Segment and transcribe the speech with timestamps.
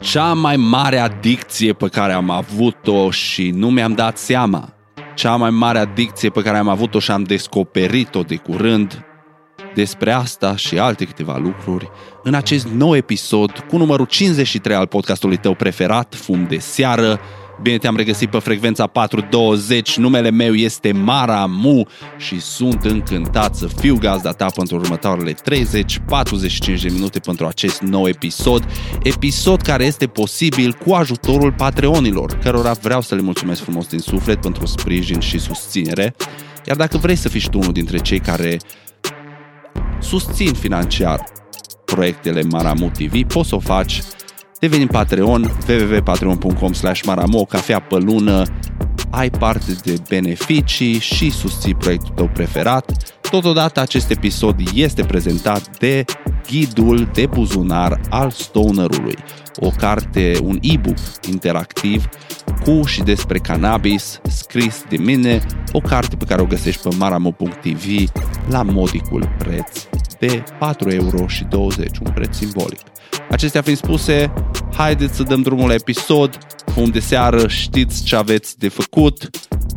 [0.00, 4.72] Cea mai mare adicție pe care am avut-o și nu mi-am dat seama,
[5.14, 9.04] cea mai mare adicție pe care am avut-o și am descoperit-o de curând,
[9.74, 11.90] despre asta și alte câteva lucruri
[12.22, 17.20] în acest nou episod cu numărul 53 al podcastului tău preferat, Fum de Seară,
[17.62, 21.86] Bine te-am regăsit pe frecvența 420, numele meu este Mara Mu
[22.18, 25.36] și sunt încântat să fiu gazda ta pentru următoarele 30-45
[26.82, 28.64] de minute pentru acest nou episod,
[29.02, 34.40] episod care este posibil cu ajutorul Patreonilor, cărora vreau să le mulțumesc frumos din suflet
[34.40, 36.14] pentru sprijin și susținere.
[36.66, 38.56] Iar dacă vrei să fii tu unul dintre cei care
[40.00, 41.24] susțin financiar
[41.84, 44.02] proiectele Maramu TV, poți să o faci
[44.60, 48.42] deveni Patreon, www.patreon.com slash maramo, cafea pe lună,
[49.10, 52.92] ai parte de beneficii și susții proiectul tău preferat.
[53.30, 56.04] Totodată acest episod este prezentat de
[56.46, 59.16] Ghidul de buzunar al Stonerului,
[59.56, 62.08] o carte, un e-book interactiv
[62.64, 68.12] cu și despre cannabis, scris de mine, o carte pe care o găsești pe maramo.tv
[68.48, 69.86] la modicul preț
[70.18, 71.24] de 4,20 euro,
[72.04, 72.80] un preț simbolic.
[73.30, 74.32] Acestea fiind spuse,
[74.76, 76.38] haideți să dăm drumul la episod.
[76.66, 79.30] Fum de seară, știți ce aveți de făcut.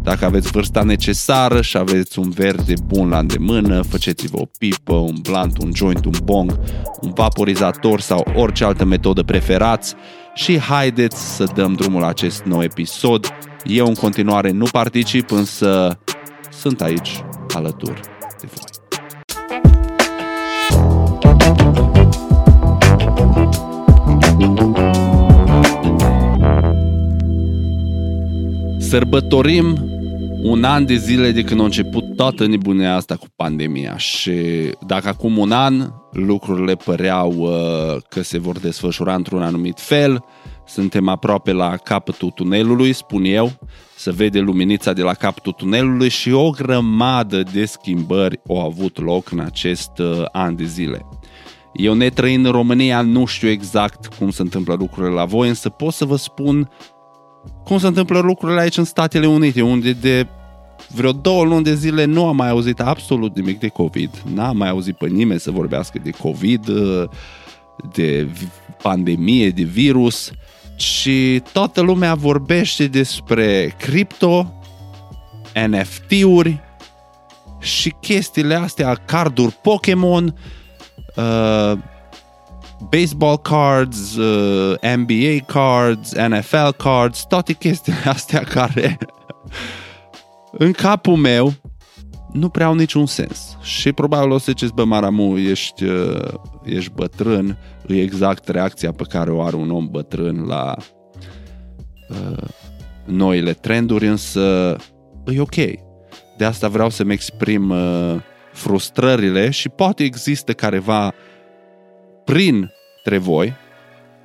[0.03, 5.15] Dacă aveți vârsta necesară și aveți un verde bun la îndemână, faceți-vă o pipă, un
[5.21, 6.59] blunt, un joint, un bong,
[7.01, 9.95] un vaporizator sau orice altă metodă preferați
[10.33, 13.27] și haideți să dăm drumul la acest nou episod.
[13.63, 15.99] Eu în continuare nu particip, însă
[16.59, 18.01] sunt aici alături
[18.41, 18.72] de voi.
[28.93, 29.77] Sărbătorim
[30.43, 34.31] un an de zile de când a început toată nebunia asta cu pandemia și
[34.87, 40.23] dacă acum un an lucrurile păreau uh, că se vor desfășura într-un anumit fel,
[40.67, 43.51] suntem aproape la capătul tunelului, spun eu,
[43.95, 49.31] să vede luminița de la capătul tunelului și o grămadă de schimbări au avut loc
[49.31, 51.05] în acest uh, an de zile.
[51.73, 55.93] Eu netrăind în România nu știu exact cum se întâmplă lucrurile la voi, însă pot
[55.93, 56.69] să vă spun
[57.63, 60.27] cum se întâmplă lucrurile aici în Statele Unite, unde de
[60.87, 64.09] vreo două luni de zile nu am mai auzit absolut nimic de COVID.
[64.33, 66.69] N-am mai auzit pe nimeni să vorbească de COVID,
[67.93, 68.27] de
[68.81, 70.31] pandemie, de virus
[70.75, 74.53] și toată lumea vorbește despre cripto,
[75.67, 76.61] NFT-uri
[77.59, 80.35] și chestiile astea, carduri Pokémon,
[81.15, 81.77] uh,
[82.89, 88.97] baseball cards, uh, NBA cards, NFL cards, toate chestiile astea care
[90.51, 91.53] în capul meu
[92.31, 93.57] nu prea au niciun sens.
[93.61, 96.33] Și probabil o să ziceți, bă, Maramu, ești, uh,
[96.63, 97.57] ești bătrân,
[97.87, 100.75] e exact reacția pe care o are un om bătrân la
[102.09, 102.47] uh,
[103.05, 104.75] noile trenduri, însă
[105.25, 105.55] e ok.
[106.37, 108.15] De asta vreau să-mi exprim uh,
[108.51, 111.13] frustrările și poate există careva
[112.25, 113.53] printre voi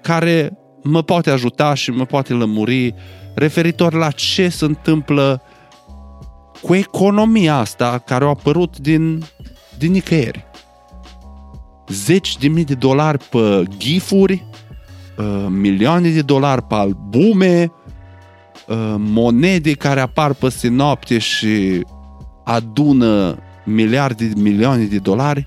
[0.03, 2.95] care mă poate ajuta și mă poate lămuri
[3.35, 5.43] referitor la ce se întâmplă
[6.63, 9.23] cu economia asta care a apărut din,
[9.79, 10.47] din nicăieri.
[11.89, 14.47] Zeci de mii de dolari pe gifuri,
[15.19, 17.73] uh, milioane de dolari pe albume,
[18.67, 21.85] uh, monede care apar peste noapte și
[22.45, 25.47] adună miliarde de milioane de dolari.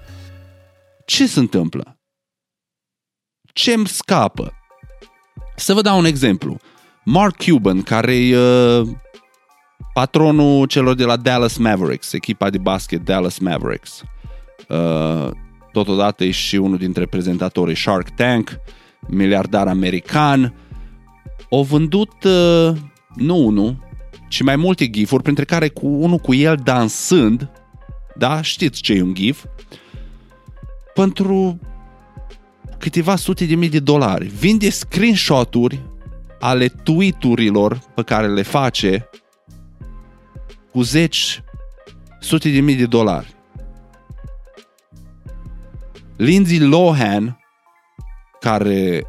[1.05, 2.00] Ce se întâmplă?
[3.53, 4.53] Ce îmi scapă?
[5.55, 6.57] Să vă dau un exemplu.
[7.05, 8.87] Mark Cuban, care e uh,
[9.93, 14.03] patronul celor de la Dallas Mavericks, echipa de basket Dallas Mavericks.
[14.67, 15.29] Uh,
[15.71, 18.59] totodată e și unul dintre prezentatorii Shark Tank,
[19.07, 20.53] miliardar american.
[21.49, 22.71] Au vândut uh,
[23.15, 23.77] nu unul,
[24.27, 27.49] ci mai multe gifuri, printre care cu unul cu el dansând,
[28.15, 29.45] da, știți ce e un gif,
[30.93, 31.59] pentru
[32.81, 34.27] câteva sute de mii de dolari.
[34.27, 35.79] Vinde screenshot-uri
[36.39, 39.09] ale tweet-urilor pe care le face
[40.71, 41.43] cu zeci,
[42.19, 43.35] sute de mii de dolari.
[46.17, 47.39] Lindsay Lohan,
[48.39, 49.05] care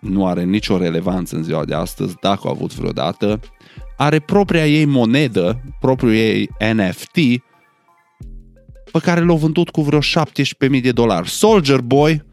[0.00, 3.40] nu are nicio relevanță în ziua de astăzi, dacă a avut vreodată,
[3.96, 7.16] are propria ei monedă, propriul ei NFT,
[8.92, 11.28] pe care l-au vândut cu vreo 17.000 de dolari.
[11.28, 12.24] Soldier Boy,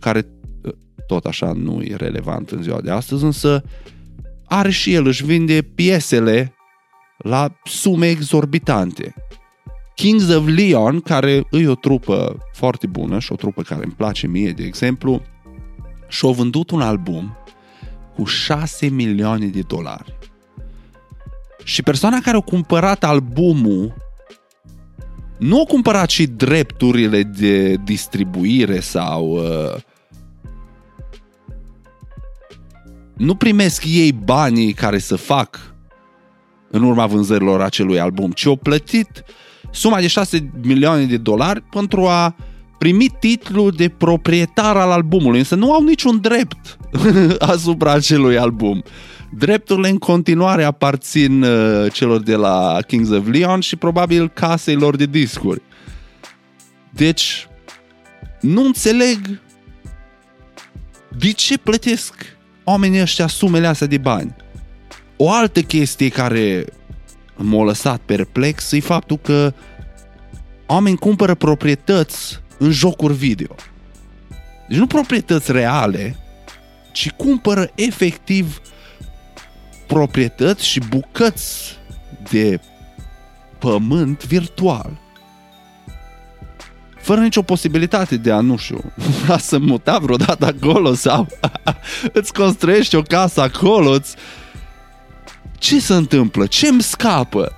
[0.00, 0.26] care
[0.64, 0.70] ă,
[1.06, 3.62] tot așa nu e relevant în ziua de astăzi, însă
[4.46, 6.54] are și el, își vinde piesele
[7.16, 9.14] la sume exorbitante.
[9.94, 14.26] Kings of Leon, care e o trupă foarte bună și o trupă care îmi place
[14.26, 15.22] mie, de exemplu,
[16.08, 17.36] și au vândut un album
[18.14, 20.18] cu 6 milioane de dolari.
[21.64, 23.94] Și persoana care a cumpărat albumul
[25.40, 29.80] nu a cumpărat și drepturile de distribuire sau uh,
[33.16, 35.74] nu primesc ei banii care să fac
[36.70, 39.24] în urma vânzărilor acelui album, ci au plătit
[39.70, 42.36] suma de 6 milioane de dolari pentru a
[42.78, 46.76] primi titlul de proprietar al albumului, însă nu au niciun drept
[47.54, 48.82] asupra acelui album.
[49.32, 54.96] Drepturile în continuare aparțin uh, celor de la Kings of Leon și probabil casei lor
[54.96, 55.62] de discuri.
[56.90, 57.48] Deci,
[58.40, 59.40] nu înțeleg
[61.18, 62.14] de ce plătesc
[62.64, 64.34] oamenii ăștia sumele astea de bani.
[65.16, 66.64] O altă chestie care
[67.36, 69.52] m-a lăsat perplex e faptul că
[70.66, 73.54] oameni cumpără proprietăți în jocuri video.
[74.68, 76.16] Deci nu proprietăți reale,
[76.92, 78.60] ci cumpără efectiv
[79.92, 81.78] proprietăți și bucăți
[82.30, 82.60] de
[83.58, 85.00] pământ virtual.
[87.00, 88.92] Fără nicio posibilitate de a, nu știu,
[89.28, 91.26] a să muta vreodată acolo sau
[92.12, 94.14] îți construiești o casă acolo, îți...
[95.58, 96.46] ce se întâmplă?
[96.46, 97.52] Ce îmi scapă?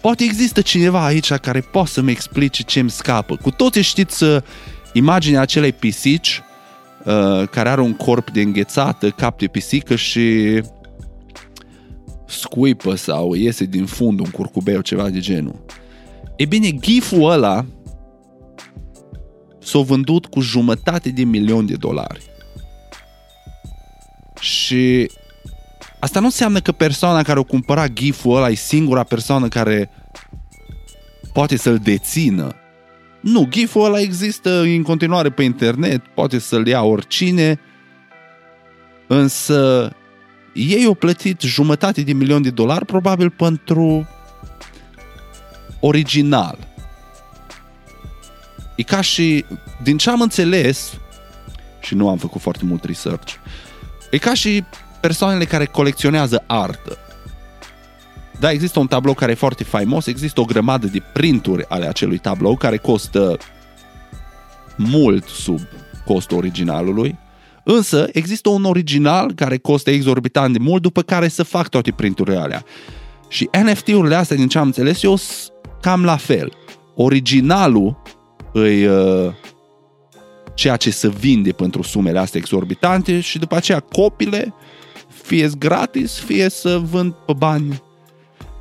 [0.00, 3.36] Poate există cineva aici care poate să-mi explice ce îmi scapă.
[3.36, 4.42] Cu toții știți uh,
[4.92, 6.42] imaginea acelei pisici
[7.08, 10.60] uh, care are un corp de înghețată, cap de pisică și
[12.26, 15.64] scuipă sau iese din fund un curcubeu, ceva de genul.
[16.36, 17.66] E bine, giful ăla
[19.58, 22.22] s-a vândut cu jumătate de milion de dolari.
[24.40, 25.10] Și
[26.00, 29.90] asta nu înseamnă că persoana care o cumpăra giful ăla e singura persoană care
[31.32, 32.54] poate să-l dețină.
[33.20, 37.60] Nu, giful ăla există în continuare pe internet, poate să-l ia oricine,
[39.06, 39.92] însă
[40.52, 44.08] ei au plătit jumătate de milion de dolari probabil pentru
[45.80, 46.58] original.
[48.76, 49.44] E ca și,
[49.82, 50.92] din ce am înțeles,
[51.80, 53.34] și nu am făcut foarte mult research,
[54.10, 54.64] e ca și
[55.00, 56.98] persoanele care colecționează artă.
[58.40, 62.18] Da, există un tablou care e foarte faimos, există o grămadă de printuri ale acelui
[62.18, 63.36] tablou care costă
[64.76, 65.60] mult sub
[66.04, 67.18] costul originalului,
[67.64, 72.36] însă există un original care costă exorbitant de mult, după care să fac toate printurile
[72.36, 72.64] alea.
[73.28, 75.18] Și NFT-urile astea, din ce am înțeles eu,
[75.80, 76.52] cam la fel.
[76.94, 78.02] Originalul
[78.52, 79.32] îi uh,
[80.54, 84.54] ceea ce se vinde pentru sumele astea exorbitante și după aceea copile
[85.22, 87.82] fie gratis, fie să vând pe bani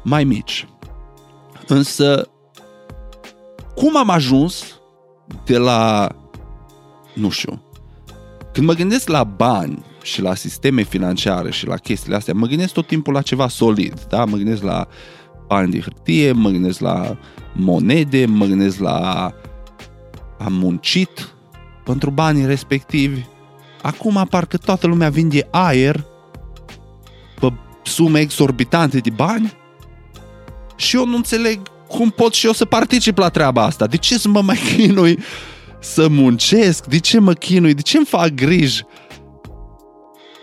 [0.07, 0.67] mai mici.
[1.67, 2.29] Însă,
[3.75, 4.79] cum am ajuns
[5.45, 6.09] de la,
[7.13, 7.61] nu știu,
[8.53, 12.73] când mă gândesc la bani și la sisteme financiare și la chestiile astea, mă gândesc
[12.73, 14.25] tot timpul la ceva solid, da?
[14.25, 14.87] Mă gândesc la
[15.47, 17.17] bani de hârtie, mă gândesc la
[17.53, 19.31] monede, mă gândesc la
[20.39, 21.33] am muncit
[21.83, 23.25] pentru banii respectivi.
[23.81, 26.05] Acum parcă toată lumea vinde aer
[27.39, 29.65] pe sume exorbitante de bani
[30.87, 33.87] și eu nu înțeleg cum pot și eu să particip la treaba asta.
[33.87, 35.19] De ce să mă mai chinui
[35.79, 36.85] să muncesc?
[36.85, 37.73] De ce mă chinui?
[37.73, 38.85] De ce îmi fac griji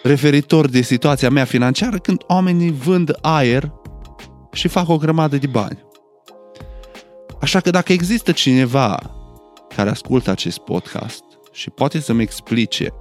[0.02, 3.72] referitor de situația mea financiară când oamenii vând aer
[4.52, 5.78] și fac o grămadă de bani?
[7.40, 8.98] Așa că dacă există cineva
[9.76, 12.92] care ascultă acest podcast și poate să-mi explice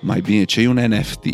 [0.00, 1.24] mai bine ce e un NFT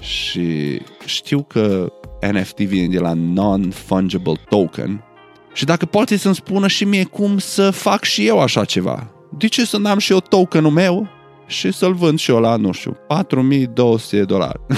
[0.00, 1.92] și știu că
[2.32, 5.04] NFT vine de la Non-Fungible Token
[5.52, 9.10] și dacă poate să-mi spună și mie cum să fac și eu așa ceva.
[9.38, 11.08] De ce să n-am și eu tokenul meu
[11.46, 14.60] și să-l vând și eu la, nu știu, 4200 de dolari.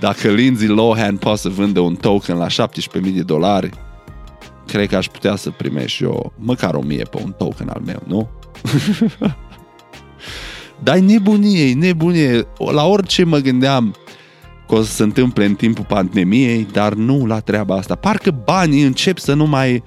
[0.00, 3.70] dacă Lindsay Lohan poate să vândă un token la 17.000 de dolari,
[4.66, 7.82] cred că aș putea să primești și eu măcar o mie pe un token al
[7.84, 8.28] meu, nu?
[10.82, 12.46] Dar nebunie, nebunie.
[12.72, 13.96] La orice mă gândeam
[14.68, 17.94] că o să se întâmple în timpul pandemiei, dar nu la treaba asta.
[17.94, 19.82] Parcă banii încep să nu mai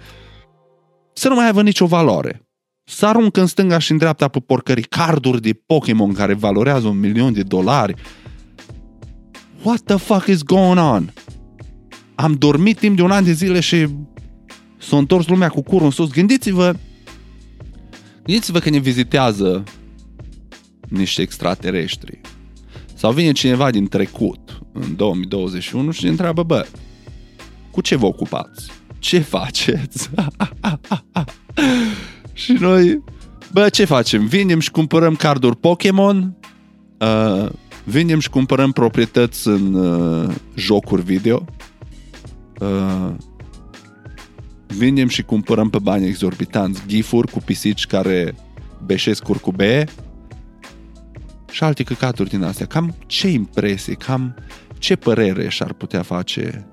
[1.14, 2.48] să nu mai aibă nicio valoare.
[2.84, 7.00] Să aruncă în stânga și în dreapta pe porcării carduri de Pokémon care valorează un
[7.00, 7.94] milion de dolari.
[9.64, 11.14] What the fuck is going on?
[12.16, 13.88] Am dormit timp de un an de zile și
[14.78, 16.10] s-a întors lumea cu curul în sus.
[16.10, 16.76] Gândiți-vă,
[18.24, 19.64] gândiți-vă că ne vizitează
[20.88, 22.22] niște extraterestri.
[22.94, 26.66] Sau vine cineva din trecut, în 2021, și ne întreabă, bă,
[27.72, 28.72] cu ce vă ocupați?
[29.00, 30.10] Ce faceți?
[32.34, 33.02] și noi
[33.52, 34.26] Bă, ce facem?
[34.26, 36.36] Vinem și cumpărăm carduri Pokémon,
[36.98, 37.50] uh,
[37.84, 41.46] vinem și cumpărăm proprietăți în uh, jocuri video,
[42.60, 43.10] uh,
[44.68, 48.36] vinem și cumpărăm pe bani exorbitanți gifuri cu pisici care
[48.86, 49.88] beșesc curcubee
[51.52, 52.66] și alte căcaturi din astea.
[52.66, 54.36] Cam ce impresie, cam
[54.80, 56.68] ce părere și-ar putea face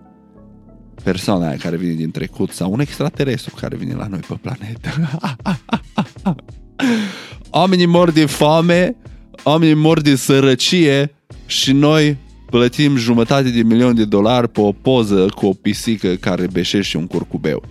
[1.03, 4.91] persoana aia care vine din trecut sau un extraterestru care vine la noi pe planetă.
[7.51, 8.97] oamenii mor de foame,
[9.43, 11.15] oamenii mor de sărăcie
[11.47, 12.17] și noi
[12.51, 17.07] plătim jumătate de milion de dolari pe o poză cu o pisică care beșește un
[17.07, 17.63] curcubeu.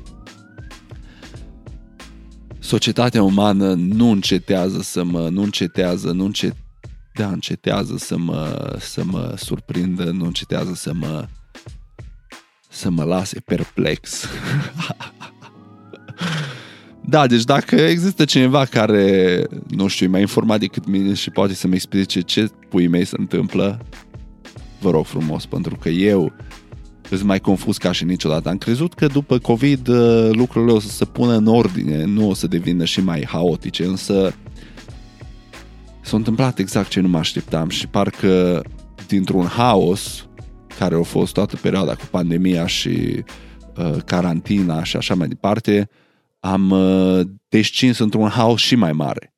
[2.60, 6.65] Societatea umană nu încetează să mă, nu încetează, nu încetează,
[7.16, 11.28] da, încetează să mă, să mă surprindă, nu încetează să mă,
[12.70, 14.26] să mă lase perplex.
[17.08, 21.54] Da, deci dacă există cineva care, nu știu, e mai informat decât mine și poate
[21.54, 23.86] să-mi explice ce pui mei se întâmplă,
[24.80, 26.34] vă rog frumos, pentru că eu
[27.10, 28.50] sunt mai confuz ca și niciodată.
[28.50, 32.34] Am crezut că după COVID uh, lucrurile o să se pună în ordine, nu o
[32.34, 34.34] să devină și mai haotice, însă
[36.06, 38.64] s-a întâmplat exact ce nu mă așteptam și parcă
[39.08, 40.28] dintr-un haos
[40.78, 43.24] care a fost toată perioada cu pandemia și
[43.78, 45.90] uh, carantina și așa mai departe,
[46.40, 49.34] am uh, descins într-un haos și mai mare.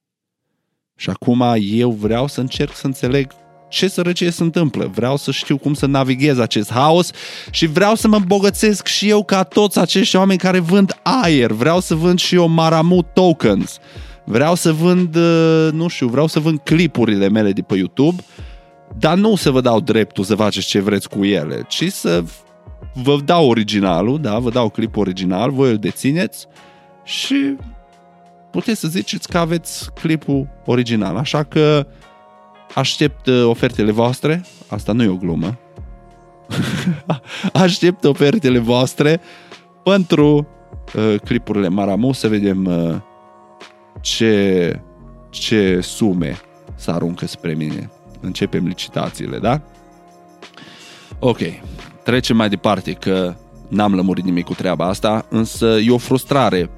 [0.96, 3.32] Și acum eu vreau să încerc să înțeleg
[3.70, 4.92] ce sărăcie se întâmplă.
[4.94, 7.12] Vreau să știu cum să navighez acest haos
[7.52, 11.52] și vreau să mă îmbogățesc și eu ca toți acești oameni care vând aer.
[11.52, 13.80] Vreau să vând și eu Maramut tokens.
[14.30, 18.24] Vreau să vând, uh, nu știu, vreau să vând clipurile mele de pe YouTube,
[19.00, 22.24] dar nu să vă dau dreptul să faceți ce vreți cu ele, ci să
[22.94, 26.48] vă dau originalul, da, vă dau clipul original, voi îl dețineți
[27.04, 27.56] și
[28.52, 31.16] puteți să ziceți că aveți clipul original.
[31.16, 31.88] Așa că
[32.74, 35.58] aștept uh, ofertele voastre, asta nu e o glumă,
[37.54, 39.22] aștept ofertele voastre
[39.84, 40.48] pentru
[40.96, 42.96] uh, clipurile Maramu să vedem uh,
[44.08, 44.80] ce,
[45.30, 46.38] ce sume
[46.76, 47.90] să aruncă spre mine.
[48.22, 49.62] Începem licitațiile, da?
[51.20, 51.38] Ok,
[52.04, 53.36] trecem mai departe că
[53.68, 56.70] n-am lămurit nimic cu treaba asta, însă e o frustrare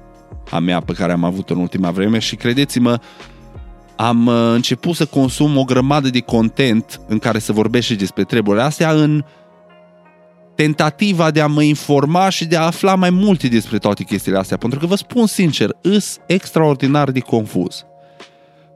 [0.50, 3.00] a mea pe care am avut-o în ultima vreme și credeți-mă,
[3.96, 8.62] am uh, început să consum o grămadă de content în care se vorbește despre treburile
[8.62, 9.24] astea în
[10.60, 14.56] tentativa de a mă informa și de a afla mai multe despre toate chestiile astea.
[14.56, 17.84] Pentru că vă spun sincer, îs extraordinar de confuz.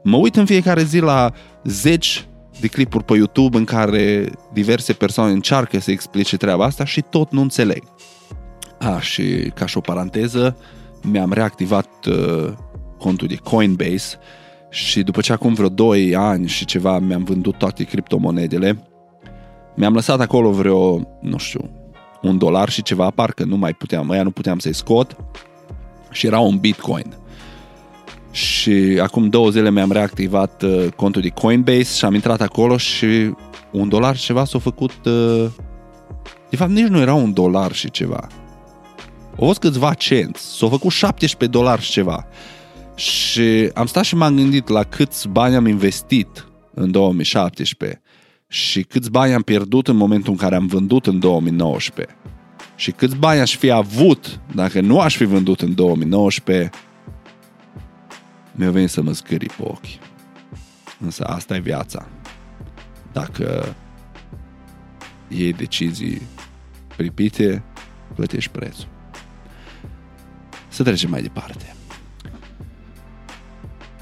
[0.02, 1.32] Mă uit în fiecare zi la
[1.64, 2.26] zeci
[2.60, 7.32] de clipuri pe YouTube în care diverse persoane încearcă să explice treaba asta și tot
[7.32, 7.82] nu înțeleg.
[8.78, 10.56] A, și ca și o paranteză,
[11.02, 12.52] mi-am reactivat uh,
[12.98, 14.16] contul de Coinbase
[14.70, 18.93] și după ce acum vreo 2 ani și ceva mi-am vândut toate criptomonedele,
[19.74, 21.70] mi-am lăsat acolo vreo, nu știu,
[22.22, 25.16] un dolar și ceva, parcă nu mai puteam, ăia nu puteam să-i scot
[26.10, 27.14] și era un bitcoin.
[28.30, 33.34] Și acum două zile mi-am reactivat uh, contul de Coinbase și am intrat acolo și
[33.72, 35.04] un dolar și ceva s-a făcut...
[35.04, 35.46] Uh,
[36.50, 38.26] de fapt, nici nu era un dolar și ceva.
[39.38, 40.56] Au fost câțiva cenți.
[40.56, 42.26] S-au făcut 17 dolari și ceva.
[42.94, 48.02] Și am stat și m-am gândit la câți bani am investit în 2017
[48.54, 52.16] și câți bani am pierdut în momentul în care am vândut în 2019
[52.76, 56.70] și câți bani aș fi avut dacă nu aș fi vândut în 2019,
[58.52, 59.98] mi-a venit să mă scări pe ochi.
[61.00, 62.08] Însă asta e viața.
[63.12, 63.74] Dacă
[65.28, 66.22] iei decizii
[66.96, 67.62] pripite,
[68.14, 68.88] plătești prețul.
[70.68, 71.74] Să trecem mai departe.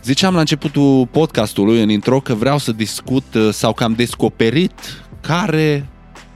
[0.05, 5.05] Ziceam la începutul podcastului, în intro, că vreau să discut uh, sau că am descoperit
[5.21, 5.89] care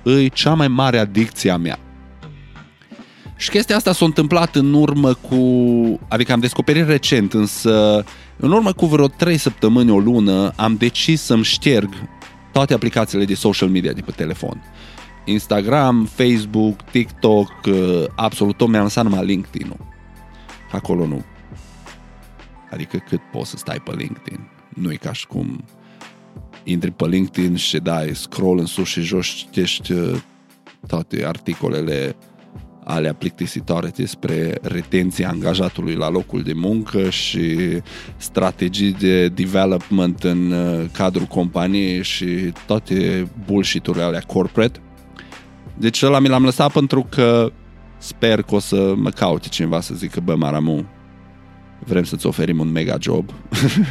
[0.04, 1.78] e cea mai mare adicție a mea.
[3.36, 5.36] Și chestia asta s-a întâmplat în urmă cu...
[6.08, 8.04] Adică am descoperit recent, însă
[8.36, 11.88] în urmă cu vreo 3 săptămâni, o lună, am decis să-mi șterg
[12.52, 14.62] toate aplicațiile de social media de pe telefon.
[15.24, 19.86] Instagram, Facebook, TikTok, uh, absolut tot mi-am lăsat numai LinkedIn-ul.
[20.72, 21.24] Acolo nu
[22.76, 24.48] Adică cât poți să stai pe LinkedIn.
[24.68, 25.64] Nu e ca și cum
[26.64, 30.20] intri pe LinkedIn și dai scroll în sus și jos, citești uh,
[30.86, 32.16] toate articolele
[32.84, 37.56] alea plictisitoare despre retenția angajatului la locul de muncă și
[38.16, 44.80] strategii de development în uh, cadrul companiei și toate bullshit-urile alea corporate.
[45.78, 47.52] Deci ăla mi l-am lăsat pentru că
[47.98, 50.84] sper că o să mă caute cineva să zică, bă, Maramu,
[51.86, 53.30] vrem să-ți oferim un mega job.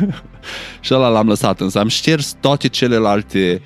[0.82, 3.62] și ăla l-am lăsat, însă am șters toate celelalte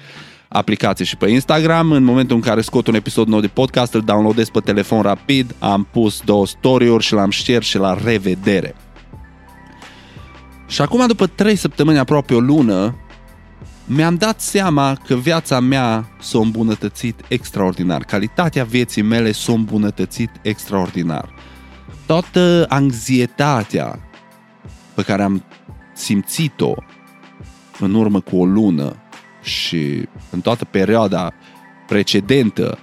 [0.48, 1.92] aplicații și pe Instagram.
[1.92, 5.56] În momentul în care scot un episod nou de podcast, îl downloadez pe telefon rapid,
[5.60, 8.76] am pus două story-uri și l-am șters și la revedere.
[10.68, 12.96] Și acum, după trei săptămâni, aproape o lună,
[13.86, 18.04] mi-am dat seama că viața mea s-a îmbunătățit extraordinar.
[18.04, 21.30] Calitatea vieții mele s-a îmbunătățit extraordinar.
[22.06, 24.09] Toată anxietatea
[25.00, 25.44] pe care am
[25.94, 26.74] simțit-o
[27.80, 28.96] în urmă cu o lună
[29.42, 31.34] și în toată perioada
[31.88, 32.78] precedentă,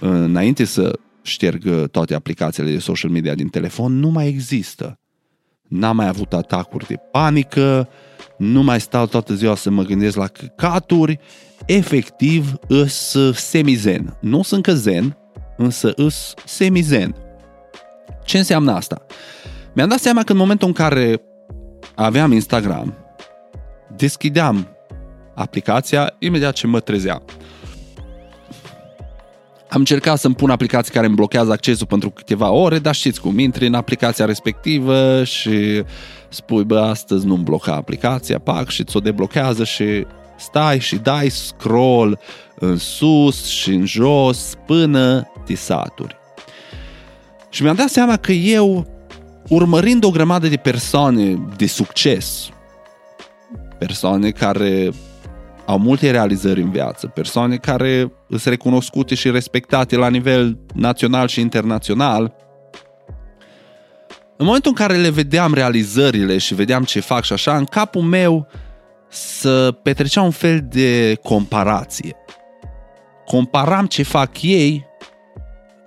[0.00, 4.98] înainte să șterg toate aplicațiile de social media din telefon, nu mai există.
[5.62, 7.88] N-am mai avut atacuri de panică,
[8.38, 11.18] nu mai stau toată ziua să mă gândesc la căcaturi,
[11.66, 14.16] efectiv îs semizen.
[14.20, 15.16] Nu sunt că zen,
[15.56, 17.14] însă îs semizen.
[18.24, 19.06] Ce înseamnă asta?
[19.74, 21.20] Mi-am dat seama că în momentul în care
[21.94, 22.94] aveam Instagram,
[23.96, 24.68] deschideam
[25.34, 27.22] aplicația imediat ce mă trezeam.
[29.68, 33.38] Am încercat să-mi pun aplicații care îmi blochează accesul pentru câteva ore, dar știți cum,
[33.38, 35.84] intri în aplicația respectivă și
[36.28, 40.06] spui, bă, astăzi nu-mi bloca aplicația, pac, și ți-o deblochează și
[40.38, 42.18] stai și dai scroll
[42.54, 46.16] în sus și în jos până te saturi.
[47.50, 48.86] Și mi-am dat seama că eu,
[49.48, 52.48] urmărind o grămadă de persoane de succes,
[53.78, 54.90] persoane care
[55.66, 61.40] au multe realizări în viață, persoane care sunt recunoscute și respectate la nivel național și
[61.40, 62.34] internațional,
[64.36, 68.02] în momentul în care le vedeam realizările și vedeam ce fac și așa, în capul
[68.02, 68.46] meu
[69.08, 72.16] să petrecea un fel de comparație.
[73.24, 74.86] Comparam ce fac ei,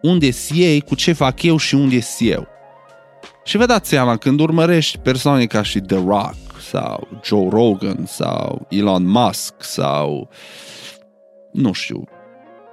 [0.01, 2.47] unde sunt ei, cu ce fac eu și unde sunt eu.
[3.47, 6.35] Și vă dați seama, când urmărești persoane ca și The Rock
[6.69, 10.29] sau Joe Rogan sau Elon Musk sau
[11.51, 12.03] nu știu,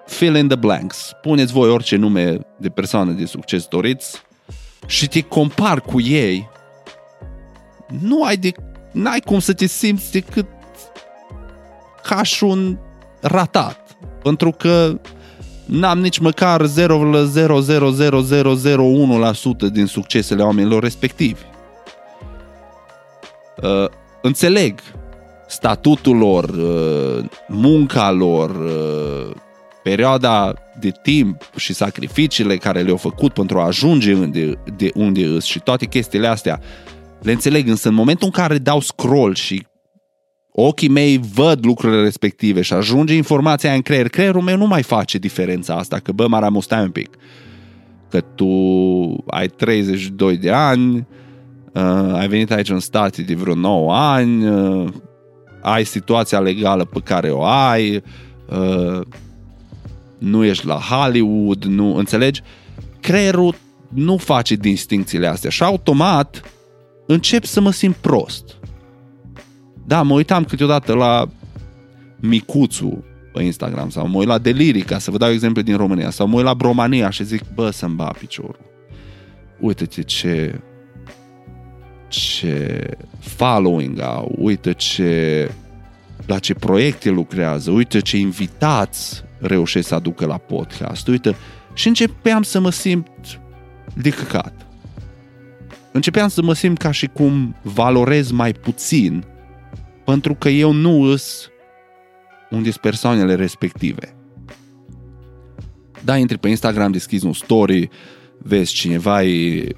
[0.06, 1.12] fill in the blanks.
[1.22, 4.22] Puneți voi orice nume de persoană de succes doriți
[4.86, 6.48] și te compar cu ei,
[8.00, 8.52] nu ai de,
[8.92, 10.46] n-ai cum să te simți decât
[12.02, 12.78] ca și un
[13.20, 13.96] ratat.
[14.22, 15.00] Pentru că
[15.64, 16.66] n-am nici măcar 0,00001%
[19.72, 21.42] din succesele oamenilor respectivi.
[23.62, 23.86] Uh,
[24.22, 24.80] înțeleg
[25.48, 29.30] statutul lor, uh, munca lor, uh,
[29.82, 35.44] perioada de timp și sacrificiile care le-au făcut pentru a ajunge unde, de unde îs
[35.44, 36.60] și toate chestiile astea,
[37.22, 39.66] le înțeleg, însă în momentul în care dau scroll și
[40.56, 45.18] ochii mei văd lucrurile respective și ajunge informația în creier, creierul meu nu mai face
[45.18, 47.16] diferența asta, că bă, Maramu, stai un pic,
[48.10, 48.46] că tu
[49.26, 51.06] ai 32 de ani,
[51.72, 54.88] uh, ai venit aici în state de vreo 9 ani, uh,
[55.62, 58.02] ai situația legală pe care o ai,
[58.48, 59.00] uh,
[60.18, 62.42] nu ești la Hollywood, nu înțelegi?
[63.00, 63.54] Creierul
[63.88, 66.42] nu face distincțiile astea și automat
[67.06, 68.56] încep să mă simt prost.
[69.86, 71.28] Da, mă uitam câteodată la
[72.16, 76.26] Micuțu pe Instagram sau mă uit la Delirica, să vă dau exemple din România, sau
[76.26, 78.72] mă uit la Bromania și zic, bă, să-mi ba piciorul.
[79.60, 80.60] Uite-te ce
[82.08, 85.50] ce following au, uite ce
[86.26, 91.36] la ce proiecte lucrează, uite ce invitați reușesc să aducă la podcast, uite,
[91.72, 93.40] și începeam să mă simt
[93.94, 94.66] de căcat.
[95.92, 99.24] Începeam să mă simt ca și cum valorez mai puțin
[100.04, 101.48] pentru că eu nu îs
[102.50, 104.16] unde sunt persoanele respective.
[106.04, 107.88] Da, intri pe Instagram, deschizi un story,
[108.38, 109.68] vezi cineva e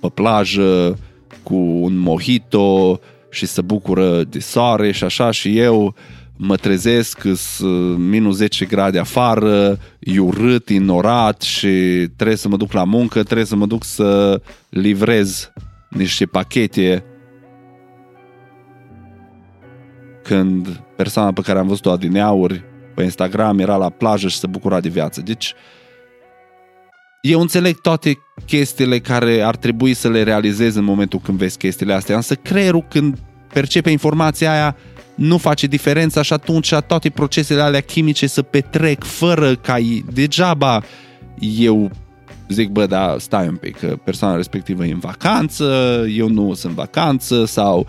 [0.00, 0.98] pe plajă
[1.42, 5.94] cu un mojito și se bucură de soare și așa și eu
[6.36, 11.68] mă trezesc, sunt minus 10 grade afară, e urât, inorat și
[12.16, 15.52] trebuie să mă duc la muncă, trebuie să mă duc să livrez
[15.88, 17.04] niște pachete
[20.24, 24.80] când persoana pe care am văzut-o adineauri pe Instagram era la plajă și se bucura
[24.80, 25.20] de viață.
[25.20, 25.54] Deci
[27.20, 31.92] eu înțeleg toate chestiile care ar trebui să le realizez în momentul când vezi chestiile
[31.92, 33.18] astea, însă creierul când
[33.52, 34.76] percepe informația aia
[35.14, 39.76] nu face diferența și atunci toate procesele alea chimice să petrec fără ca
[40.12, 40.82] degeaba
[41.40, 41.90] eu
[42.48, 45.64] zic, bă, da, stai un pic, că persoana respectivă e în vacanță,
[46.08, 47.86] eu nu sunt în vacanță sau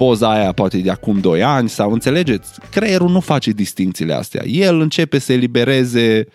[0.00, 2.50] poza aia poate de acum 2 ani sau înțelegeți?
[2.70, 4.46] Creierul nu face distințiile astea.
[4.46, 6.26] El începe să elibereze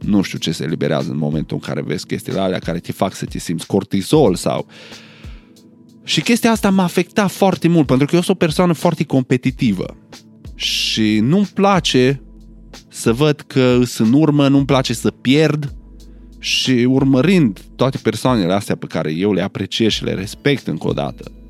[0.00, 3.14] nu știu ce se eliberează în momentul în care vezi chestiile alea care te fac
[3.14, 4.66] să te simți cortizol sau
[6.04, 9.96] Și chestia asta m-a afectat foarte mult, pentru că eu sunt o persoană foarte competitivă.
[10.54, 12.22] Și nu-mi place
[12.88, 15.74] să văd că sunt în urmă, nu-mi place să pierd
[16.38, 20.92] și urmărind toate persoanele astea pe care eu le apreciez și le respect încă o
[20.92, 21.43] dată, uh,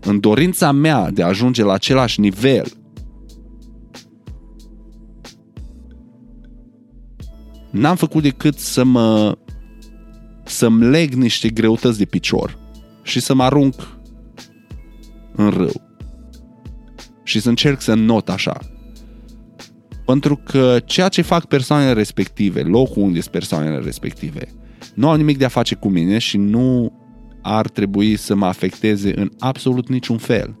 [0.00, 2.66] în dorința mea de a ajunge la același nivel,
[7.70, 9.38] n-am făcut decât să mă
[10.44, 12.58] să-mi leg niște greutăți de picior
[13.02, 13.74] și să mă arunc
[15.36, 15.88] în râu.
[17.22, 18.58] Și să încerc să not așa.
[20.06, 24.48] Pentru că ceea ce fac persoanele respective, locul unde sunt persoanele respective,
[24.94, 26.92] nu au nimic de a face cu mine și nu
[27.42, 30.58] ar trebui să mă afecteze în absolut niciun fel.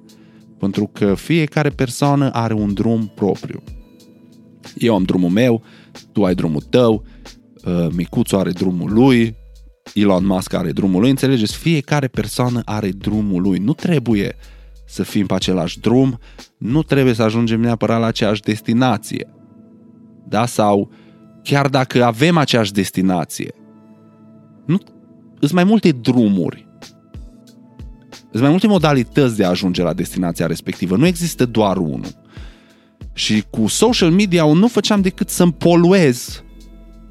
[0.58, 3.62] Pentru că fiecare persoană are un drum propriu.
[4.74, 5.62] Eu am drumul meu,
[6.12, 7.04] tu ai drumul tău,
[7.64, 9.36] uh, Micuțu are drumul lui,
[9.94, 11.56] Elon Musk are drumul lui, înțelegeți?
[11.56, 13.58] Fiecare persoană are drumul lui.
[13.58, 14.36] Nu trebuie
[14.86, 16.18] să fim pe același drum,
[16.58, 19.34] nu trebuie să ajungem neapărat la aceeași destinație.
[20.28, 20.46] Da?
[20.46, 20.90] Sau
[21.42, 23.54] chiar dacă avem aceeași destinație,
[24.66, 24.78] nu,
[25.38, 26.68] sunt mai multe drumuri.
[28.30, 30.96] Sunt mai multe modalități de a ajunge la destinația respectivă.
[30.96, 32.18] Nu există doar unul.
[33.12, 36.42] Și cu social media nu făceam decât să-mi poluez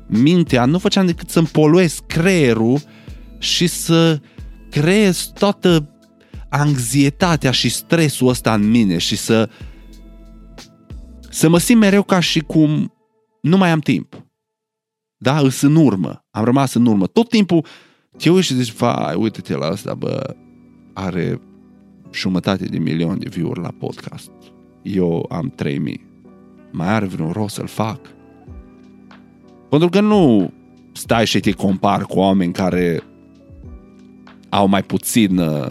[0.08, 2.80] mintea, nu făceam decât să-mi poluez creierul
[3.38, 4.20] și să
[4.70, 5.90] creez toată
[6.50, 9.50] anxietatea și stresul ăsta în mine și să
[11.30, 12.94] să mă simt mereu ca și cum
[13.42, 14.26] nu mai am timp.
[15.18, 15.40] Da?
[15.40, 16.26] Îs în urmă.
[16.32, 17.08] Am rămas în urmă.
[17.08, 17.66] Tot timpul
[18.18, 20.36] te uiți și zici, vai, uite-te la asta, bă,
[20.94, 21.42] are
[22.14, 24.32] jumătate de milion de view-uri la podcast.
[24.82, 26.06] Eu am 3000.
[26.72, 28.00] Mai are vreun rost să-l fac?
[29.70, 30.52] Pentru că nu
[30.92, 33.04] stai și te compar cu oameni care
[34.50, 35.68] au mai puțin, uh,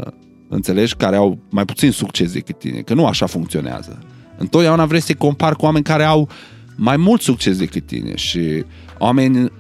[0.48, 3.98] înțelegi, care au mai puțin succes decât tine, că nu așa funcționează.
[4.36, 6.28] Întotdeauna vrei să te compari cu oameni care au
[6.76, 8.64] mai mult succes decât tine și
[8.98, 9.52] oameni,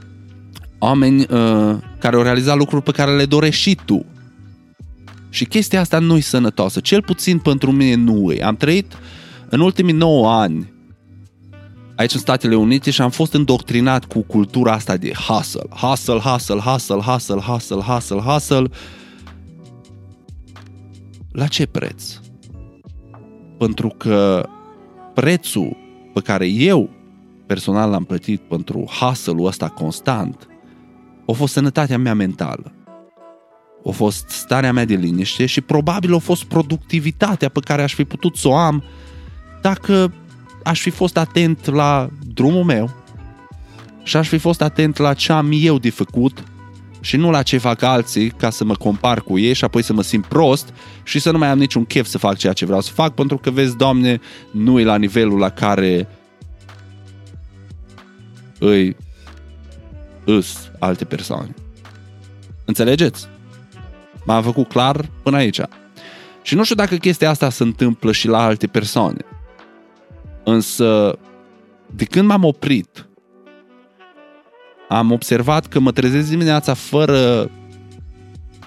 [0.78, 4.04] oameni uh, care au realizat lucruri pe care le dorești și tu.
[5.32, 8.42] Și chestia asta nu e sănătoasă, cel puțin pentru mine nu e.
[8.42, 8.98] Am trăit
[9.48, 10.72] în ultimii 9 ani
[11.96, 15.68] aici în Statele Unite și am fost îndoctrinat cu cultura asta de hustle.
[15.70, 18.66] Hustle, hustle, hustle, hustle, hustle, hustle, hustle.
[21.30, 22.20] La ce preț?
[23.58, 24.48] Pentru că
[25.14, 25.76] prețul
[26.14, 26.90] pe care eu
[27.46, 30.46] personal l-am plătit pentru hustle-ul ăsta constant
[31.26, 32.72] a fost sănătatea mea mentală.
[33.86, 38.04] A fost starea mea de liniște și probabil a fost productivitatea pe care aș fi
[38.04, 38.84] putut să o am
[39.60, 40.12] dacă
[40.62, 42.90] aș fi fost atent la drumul meu
[44.02, 46.42] și aș fi fost atent la ce am eu de făcut
[47.00, 49.92] și nu la ce fac alții ca să mă compar cu ei și apoi să
[49.92, 52.80] mă simt prost și să nu mai am niciun chef să fac ceea ce vreau
[52.80, 56.08] să fac pentru că, vezi, Doamne, nu e la nivelul la care
[58.58, 58.96] îi
[60.24, 61.54] îs alte persoane.
[62.64, 63.28] Înțelegeți?
[64.26, 65.60] M-am făcut clar până aici.
[66.42, 69.24] Și nu știu dacă chestia asta se întâmplă și la alte persoane.
[70.44, 71.18] Însă,
[71.94, 73.08] de când m-am oprit,
[74.88, 77.50] am observat că mă trezesc dimineața fără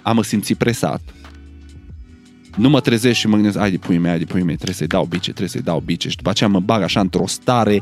[0.01, 1.01] a mă simți presat.
[2.55, 4.75] Nu mă trezesc și mă gândesc, ai de pui mei, ai de pui mei, trebuie
[4.75, 7.81] să-i dau bice, trebuie să-i dau bice și după aceea mă bag așa într-o stare,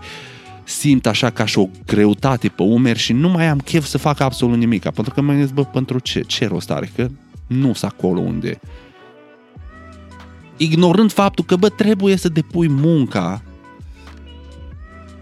[0.64, 4.20] simt așa ca și o greutate pe umeri și nu mai am chef să fac
[4.20, 4.82] absolut nimic.
[4.82, 6.22] Pentru că mă gândesc, bă, pentru ce?
[6.22, 6.92] Ce rost are?
[6.96, 7.10] Că
[7.54, 8.60] nu sunt acolo unde...
[10.58, 13.42] Ignorând faptul că, bă, trebuie să depui munca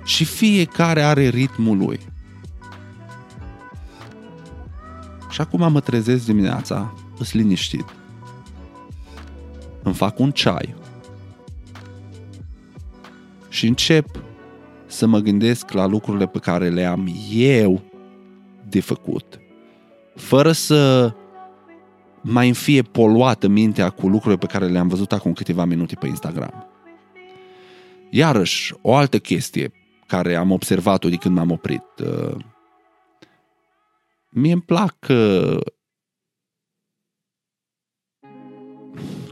[0.03, 1.99] și fiecare are ritmul lui.
[5.29, 7.85] Și acum mă trezesc dimineața, îs liniștit.
[9.83, 10.75] Îmi fac un ceai.
[13.49, 14.23] Și încep
[14.85, 17.81] să mă gândesc la lucrurile pe care le am eu
[18.69, 19.39] de făcut.
[20.15, 21.13] Fără să
[22.21, 26.07] mai îmi fie poluată mintea cu lucrurile pe care le-am văzut acum câteva minute pe
[26.07, 26.67] Instagram.
[28.09, 29.71] Iarăși, o altă chestie
[30.07, 31.83] care am observat-o de când m-am oprit.
[32.03, 32.35] Uh,
[34.29, 35.59] mie îmi plac uh,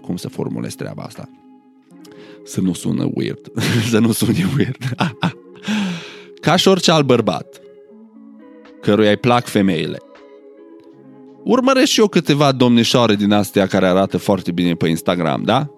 [0.02, 1.30] cum să formulez treaba asta?
[2.43, 3.52] Să nu sună weird.
[3.91, 4.95] să nu sune weird.
[6.41, 7.62] Ca și orice alt bărbat
[8.82, 9.97] căruia îi plac femeile.
[11.49, 15.69] Urmăresc și eu câteva domnișoare din astea care arată foarte bine pe Instagram, da?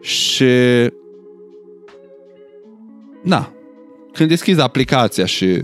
[0.00, 0.44] Și
[3.22, 3.52] Na,
[4.12, 5.60] când deschizi aplicația și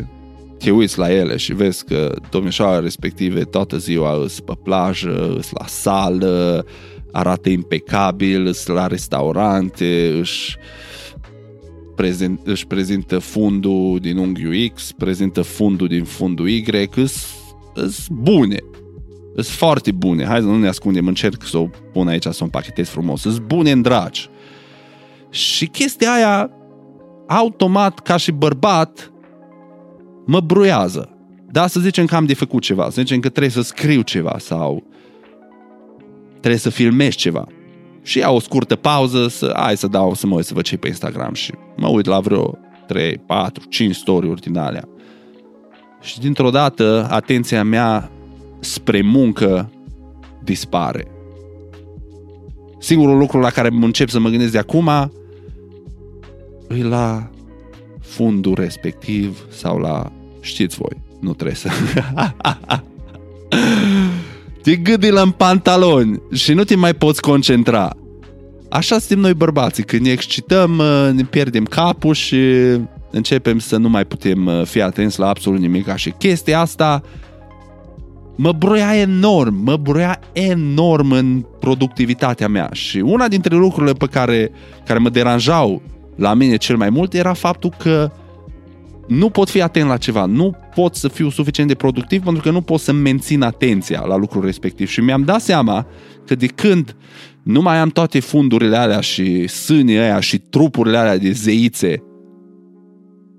[0.59, 5.51] te uiți la ele și vezi că domnișoara respective toată ziua îs pe plajă, îs
[5.51, 6.67] la sală,
[7.13, 10.57] arată impecabil, îs la restaurante, își,
[11.97, 17.38] prezent, își prezintă fundul din unghiul X, prezintă fundul din fundul Y, îs,
[17.83, 18.57] îs bune.
[19.35, 20.25] Sunt foarte bune.
[20.25, 23.21] Hai să nu ne ascundem, încerc să o pun aici, să o împachetez frumos.
[23.21, 24.29] Sunt bune în dragi.
[25.31, 26.51] Și chestia aia,
[27.29, 29.13] automat, ca și bărbat,
[30.27, 31.13] mă bruiază.
[31.51, 34.37] Da, să zicem că am de făcut ceva, să zicem că trebuie să scriu ceva
[34.39, 34.85] sau
[36.31, 37.47] trebuie să filmez ceva.
[38.03, 40.77] Și iau o scurtă pauză, să, hai să dau, să mă uit să văd ce
[40.77, 44.89] pe Instagram și mă uit la vreo 3, 4, 5 story-uri din alea.
[46.01, 48.11] Și dintr-o dată, atenția mea
[48.61, 49.71] spre muncă
[50.45, 51.07] dispare.
[52.79, 54.89] Singurul lucru la care încep să mă gândesc de acum
[56.69, 57.31] e la
[58.01, 61.69] fundul respectiv sau la știți voi, nu trebuie să...
[64.63, 67.97] te gândi la în pantaloni și nu te mai poți concentra.
[68.69, 70.83] Așa suntem noi bărbații, când ne excităm,
[71.13, 72.37] ne pierdem capul și
[73.11, 75.95] începem să nu mai putem uh, fi atenți la absolut nimic.
[75.95, 77.03] Și chestia asta
[78.37, 84.51] mă broia enorm, mă broia enorm în productivitatea mea și una dintre lucrurile pe care,
[84.87, 85.83] care mă deranjau
[86.17, 88.11] la mine cel mai mult era faptul că
[89.09, 92.51] nu pot fi atent la ceva, nu pot să fiu suficient de productiv pentru că
[92.51, 95.87] nu pot să mențin atenția la lucrul respectiv și mi-am dat seama
[96.27, 96.97] că de când
[97.43, 102.03] nu mai am toate fundurile alea și sânii aia și trupurile alea de zeițe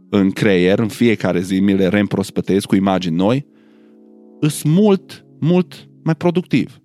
[0.09, 3.47] în creier, în fiecare zi mi le reîmprospătez cu imagini noi,
[4.39, 6.79] îs mult, mult mai productiv.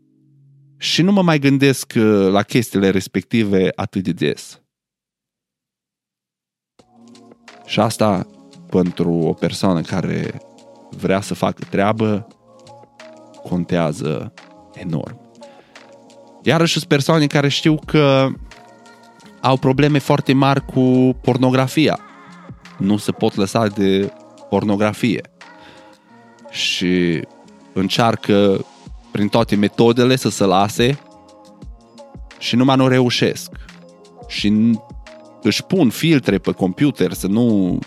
[0.77, 4.63] Și nu mă mai gândesc uh, la chestiile respective atât de des.
[7.67, 8.27] Și asta
[8.71, 10.41] pentru o persoană care
[10.91, 12.27] vrea să facă treabă
[13.43, 14.33] contează
[14.73, 15.21] enorm.
[16.43, 18.29] Iarăși sunt persoane care știu că
[19.41, 21.99] au probleme foarte mari cu pornografia.
[22.79, 24.13] Nu se pot lăsa de
[24.49, 25.21] pornografie.
[26.51, 27.23] Și
[27.73, 28.65] încearcă
[29.11, 30.99] prin toate metodele să se lase
[32.39, 33.51] și numai nu reușesc.
[34.29, 34.79] Și
[35.43, 37.79] își pun filtre pe computer să nu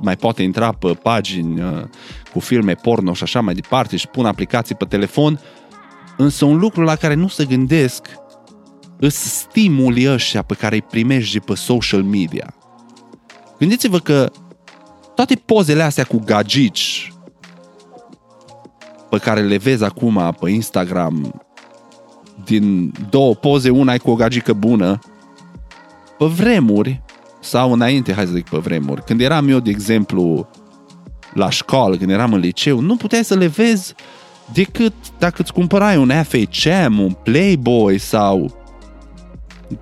[0.00, 1.82] mai poate intra pe pagini uh,
[2.32, 5.40] cu filme porno și așa mai departe și pun aplicații pe telefon,
[6.16, 8.06] însă un lucru la care nu se gândesc
[8.98, 12.54] îs stimulii ăștia pe care îi primești pe social media.
[13.62, 14.30] Gândiți-vă că
[15.14, 17.12] toate pozele astea cu gagici
[19.10, 21.42] pe care le vezi acum pe Instagram
[22.44, 24.98] din două poze, una e cu o gagică bună,
[26.18, 27.02] pe vremuri,
[27.40, 30.48] sau înainte, hai să zic pe vremuri, când eram eu, de exemplu,
[31.34, 33.94] la școală, când eram în liceu, nu puteai să le vezi
[34.52, 38.61] decât dacă îți cumpărai un FHM, un Playboy sau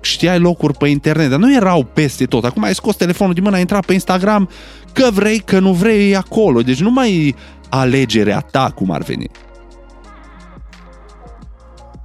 [0.01, 2.43] știai locuri pe internet, dar nu erau peste tot.
[2.43, 4.49] Acum ai scos telefonul din mână, ai intrat pe Instagram,
[4.93, 6.61] că vrei, că nu vrei, e acolo.
[6.61, 7.35] Deci nu mai
[7.69, 9.29] alegerea ta cum ar veni.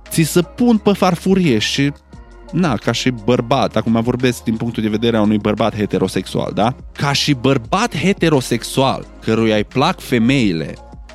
[0.09, 1.93] Ți să pun pe farfurie și
[2.53, 6.75] na, ca și bărbat, acum vorbesc din punctul de vedere a unui bărbat heterosexual, da?
[6.93, 10.75] Ca și bărbat heterosexual, căruia îi plac femeile,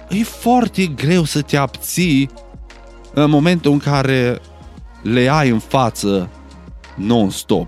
[0.10, 2.30] e foarte greu să te abții
[3.14, 4.40] în momentul în care
[5.02, 6.30] le ai în față
[6.96, 7.68] non-stop.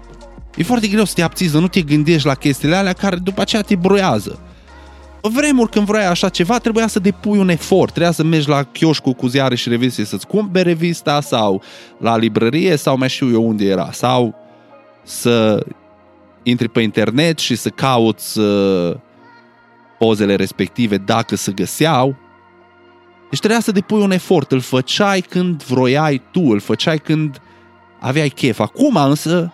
[0.56, 3.42] E foarte greu să te abții, să nu te gândești la chestiile alea care după
[3.42, 4.40] aceea te bruiază
[5.30, 7.92] vremuri când vrei așa ceva, trebuia să depui un efort.
[7.92, 11.62] Trebuia să mergi la chioșcul cu ziare și reviste să-ți cumperi revista sau
[11.98, 13.92] la librărie sau mai știu eu unde era.
[13.92, 14.36] Sau
[15.04, 15.66] să
[16.44, 18.96] intri pe internet și să cauți uh,
[20.00, 22.16] pozele respective dacă se găseau.
[23.30, 24.52] Deci trebuia să depui un efort.
[24.52, 27.42] Îl făceai când vroiai tu, îl făceai când
[28.04, 28.60] aveai chef.
[28.60, 29.54] Acum însă,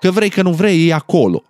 [0.00, 1.42] că vrei că nu vrei, e acolo.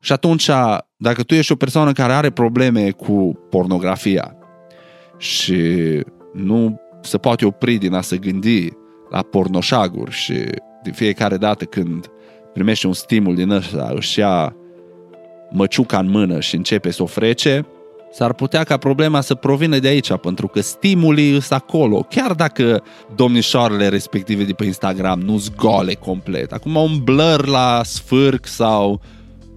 [0.00, 0.50] Și atunci,
[0.96, 4.36] dacă tu ești o persoană care are probleme cu pornografia
[5.16, 5.62] și
[6.32, 8.68] nu se poate opri din a se gândi
[9.10, 10.34] la pornoșaguri și
[10.82, 12.10] de fiecare dată când
[12.52, 14.56] primește un stimul din ăsta, își ia
[15.50, 17.66] măciuca în mână și începe să o frece,
[18.12, 22.82] s-ar putea ca problema să provină de aici, pentru că stimulii sunt acolo, chiar dacă
[23.14, 26.52] domnișoarele respective de pe Instagram nu sunt gole complet.
[26.52, 29.00] Acum un blur la sfârc sau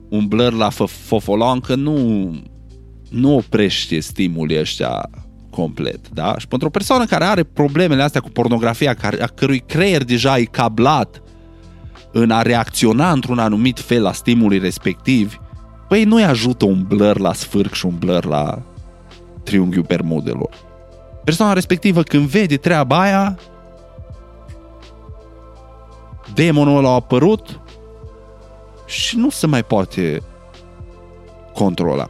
[0.10, 2.30] un blur la fofoloncă nu,
[3.10, 5.10] nu oprește stimulii ăștia
[5.50, 6.36] complet, da?
[6.38, 10.38] Și pentru o persoană care are problemele astea cu pornografia, care, a cărui creier deja
[10.38, 11.22] e cablat
[12.12, 15.40] în a reacționa într-un anumit fel la stimulii respectivi,
[15.88, 18.62] Păi nu-i ajută un blur la sfârc și un blur la
[19.44, 20.50] triunghiul Bermudelor.
[21.24, 23.38] Persoana respectivă când vede treaba aia,
[26.34, 27.60] demonul ăla a apărut
[28.86, 30.22] și nu se mai poate
[31.54, 32.10] controla.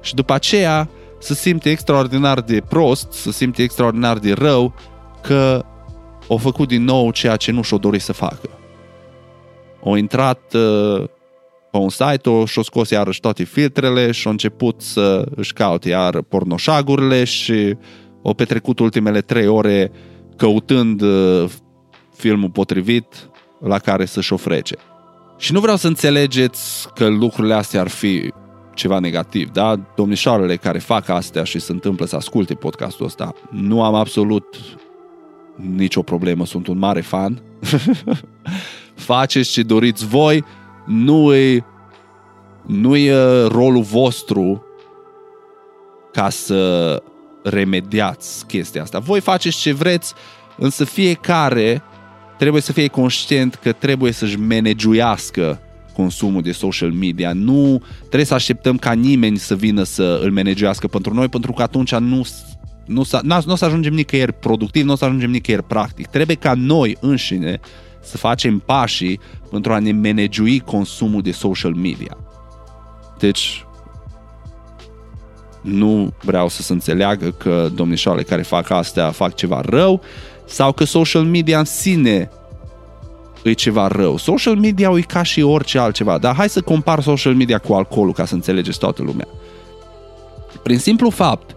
[0.00, 4.74] Și după aceea se simte extraordinar de prost, se simte extraordinar de rău
[5.22, 5.64] că
[6.28, 8.48] o făcut din nou ceea ce nu și-o dori să facă.
[9.80, 11.04] O intrat uh,
[11.74, 17.24] pe un site și-o scos iarăși toate filtrele și-a început să își caute iar pornoșagurile
[17.24, 17.76] și
[18.22, 19.92] o petrecut ultimele trei ore
[20.36, 21.44] căutând uh,
[22.16, 24.76] filmul potrivit la care să-și ofrece.
[25.38, 28.32] Și nu vreau să înțelegeți că lucrurile astea ar fi
[28.74, 29.74] ceva negativ, da?
[29.96, 34.56] Domnișoarele care fac astea și se întâmplă să asculte podcastul ăsta, nu am absolut
[35.56, 37.42] nicio problemă, sunt un mare fan.
[38.94, 40.44] Faceți ce doriți voi,
[40.86, 41.64] nu e,
[42.66, 44.64] nu e uh, rolul vostru
[46.12, 47.02] ca să
[47.42, 48.98] remediați chestia asta.
[48.98, 50.14] Voi faceți ce vreți,
[50.56, 51.82] însă fiecare
[52.38, 55.60] trebuie să fie conștient că trebuie să-și managuiască
[55.94, 57.32] consumul de social media.
[57.32, 61.62] Nu trebuie să așteptăm ca nimeni să vină să îl managească pentru noi, pentru că
[61.62, 62.26] atunci nu,
[62.86, 66.06] nu, nu, nu o să ajungem nicăieri productiv, nu o să ajungem nicăieri practic.
[66.06, 67.60] Trebuie ca noi înșine
[68.04, 72.16] să facem pașii pentru a ne managui consumul de social media.
[73.18, 73.64] Deci,
[75.60, 80.00] nu vreau să se înțeleagă că domnișoarele care fac astea fac ceva rău
[80.46, 82.30] sau că social media în sine
[83.42, 84.16] e ceva rău.
[84.16, 88.12] Social media e ca și orice altceva, dar hai să compar social media cu alcoolul
[88.12, 89.28] ca să înțelegeți toată lumea.
[90.62, 91.56] Prin simplu fapt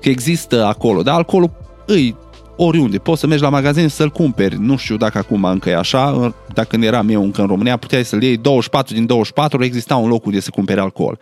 [0.00, 1.50] că există acolo, dar alcoolul
[1.86, 2.16] îi
[2.60, 6.34] oriunde, poți să mergi la magazin să-l cumperi, nu știu dacă acum încă e așa,
[6.54, 8.36] dacă când eram eu încă în România, puteai să-l iei.
[8.36, 11.18] 24 din 24, exista un loc unde să cumperi alcool.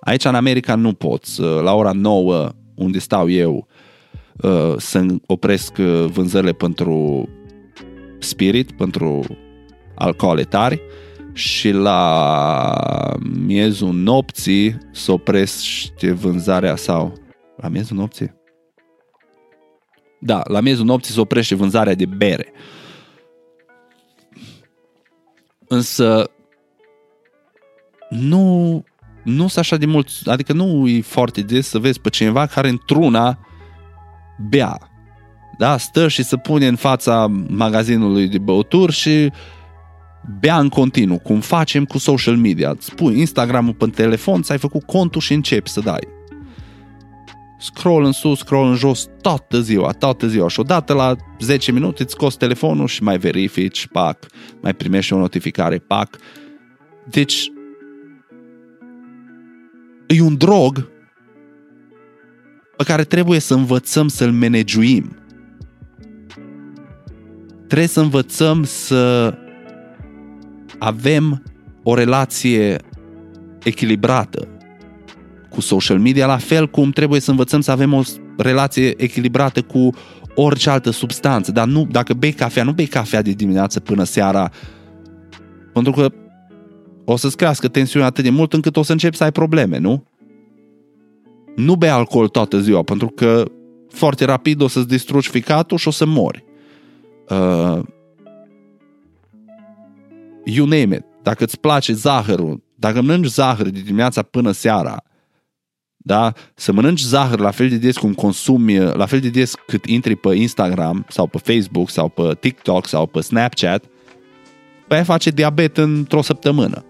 [0.00, 3.66] Aici în America nu poți, la ora 9 unde stau eu,
[4.42, 7.28] uh, să opresc uh, vânzările pentru
[8.18, 9.24] spirit, pentru
[9.94, 10.80] alcoole tari
[11.32, 13.16] și la
[13.46, 17.12] miezul nopții să oprește vânzarea sau
[17.56, 18.41] la miezul nopții?
[20.24, 22.52] Da, la miezul nopții se oprește vânzarea de bere.
[25.68, 26.30] Însă
[28.10, 28.84] nu,
[29.24, 32.68] nu sunt așa de mulți, adică nu e foarte des să vezi pe cineva care
[32.68, 33.38] într-una
[34.48, 34.78] bea.
[35.58, 39.32] Da, stă și se pune în fața magazinului de băuturi și
[40.40, 42.70] bea în continuu, cum facem cu social media.
[42.70, 46.20] Îți pui Instagram-ul pe telefon, ți-ai făcut contul și începi să dai
[47.62, 50.48] scroll în sus, scroll în jos, toată ziua, toată ziua.
[50.48, 54.26] Și odată la 10 minute îți scoți telefonul și mai verifici, pac,
[54.60, 56.16] mai primești o notificare, pac.
[57.10, 57.52] Deci,
[60.06, 60.90] e un drog
[62.76, 65.16] pe care trebuie să învățăm să-l managuim.
[67.66, 69.34] Trebuie să învățăm să
[70.78, 71.42] avem
[71.82, 72.76] o relație
[73.62, 74.48] echilibrată
[75.52, 78.02] cu social media, la fel cum trebuie să învățăm să avem o
[78.36, 79.90] relație echilibrată cu
[80.34, 81.52] orice altă substanță.
[81.52, 84.50] Dar nu, dacă bei cafea, nu bei cafea de dimineață până seara,
[85.72, 86.12] pentru că
[87.04, 90.04] o să-ți crească tensiunea atât de mult încât o să începi să ai probleme, nu?
[91.56, 93.44] Nu bei alcool toată ziua, pentru că
[93.88, 96.44] foarte rapid o să-ți distrugi ficatul și o să mori.
[97.28, 97.78] Uh,
[100.44, 101.04] you name it.
[101.22, 105.02] Dacă îți place zahărul, dacă mănânci zahăr de dimineața până seara,
[106.02, 106.32] da?
[106.54, 110.16] Să mănânci zahăr la fel de des cum consumi, la fel de des cât intri
[110.16, 113.84] pe Instagram sau pe Facebook sau pe TikTok sau pe Snapchat,
[114.88, 116.84] pe aia face diabet într-o săptămână.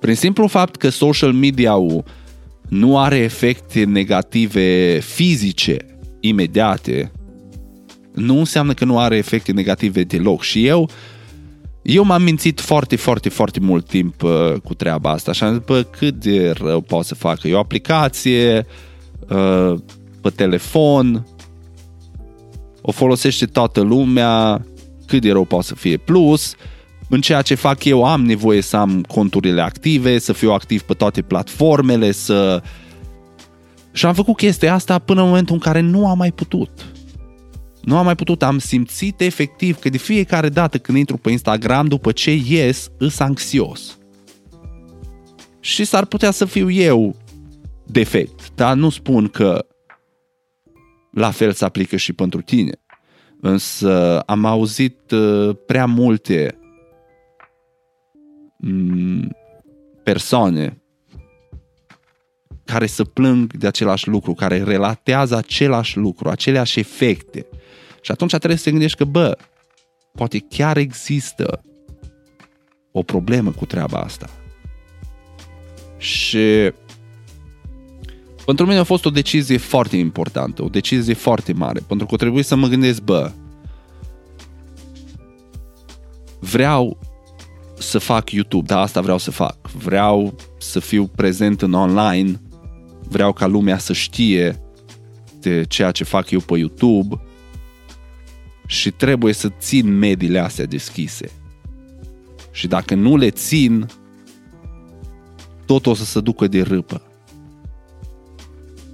[0.00, 2.04] Prin simplu fapt că social media-ul
[2.68, 5.76] nu are efecte negative fizice
[6.20, 7.12] imediate,
[8.14, 10.42] nu înseamnă că nu are efecte negative deloc.
[10.42, 10.90] Și eu
[11.84, 15.62] eu m-am mințit foarte, foarte, foarte mult timp uh, cu treaba asta și am zis,
[15.64, 17.48] bă, cât de rău poate să facă.
[17.48, 18.66] E o aplicație
[19.28, 19.74] uh,
[20.20, 21.26] pe telefon,
[22.80, 24.64] o folosește toată lumea,
[25.06, 25.96] cât de rău poate să fie.
[25.96, 26.54] Plus,
[27.08, 30.94] în ceea ce fac eu am nevoie să am conturile active, să fiu activ pe
[30.94, 32.62] toate platformele, să...
[33.92, 36.70] Și am făcut chestia asta până în momentul în care nu am mai putut
[37.84, 41.86] nu am mai putut, am simțit efectiv că de fiecare dată când intru pe Instagram,
[41.86, 43.98] după ce ies, îs anxios.
[45.60, 47.16] Și s-ar putea să fiu eu
[47.86, 49.66] defect, dar nu spun că
[51.10, 52.72] la fel se aplică și pentru tine.
[53.40, 56.58] Însă am auzit uh, prea multe
[58.58, 59.36] mm,
[60.02, 60.78] persoane
[62.64, 67.46] care să plâng de același lucru, care relatează același lucru, aceleași efecte.
[68.04, 69.38] Și atunci trebuie să te gândești că, bă,
[70.12, 71.62] poate chiar există
[72.92, 74.30] o problemă cu treaba asta.
[75.96, 76.72] Și
[78.44, 82.42] pentru mine a fost o decizie foarte importantă, o decizie foarte mare, pentru că trebuie
[82.42, 83.32] să mă gândesc, bă,
[86.40, 86.98] vreau
[87.78, 89.70] să fac YouTube, da, asta vreau să fac.
[89.70, 92.40] Vreau să fiu prezent în online,
[93.08, 94.62] vreau ca lumea să știe
[95.40, 97.23] de ceea ce fac eu pe YouTube
[98.66, 101.30] și trebuie să țin mediile astea deschise.
[102.50, 103.86] Și dacă nu le țin,
[105.66, 107.02] tot o să se ducă de râpă.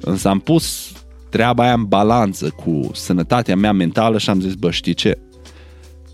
[0.00, 0.92] Însă am pus
[1.28, 5.18] treaba aia în balanță cu sănătatea mea mentală și am zis, bă, știi ce?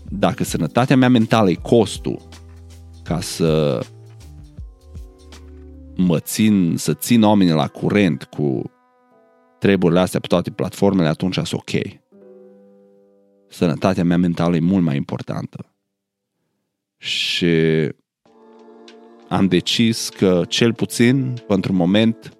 [0.09, 2.27] Dacă sănătatea mea mentală e costul
[3.03, 3.79] ca să
[5.95, 8.71] mă țin, să țin oamenii la curent cu
[9.59, 11.71] treburile astea pe toate platformele, atunci sunt ok.
[13.49, 15.65] Sănătatea mea mentală e mult mai importantă.
[16.97, 17.55] Și
[19.27, 22.37] am decis că, cel puțin, pentru moment,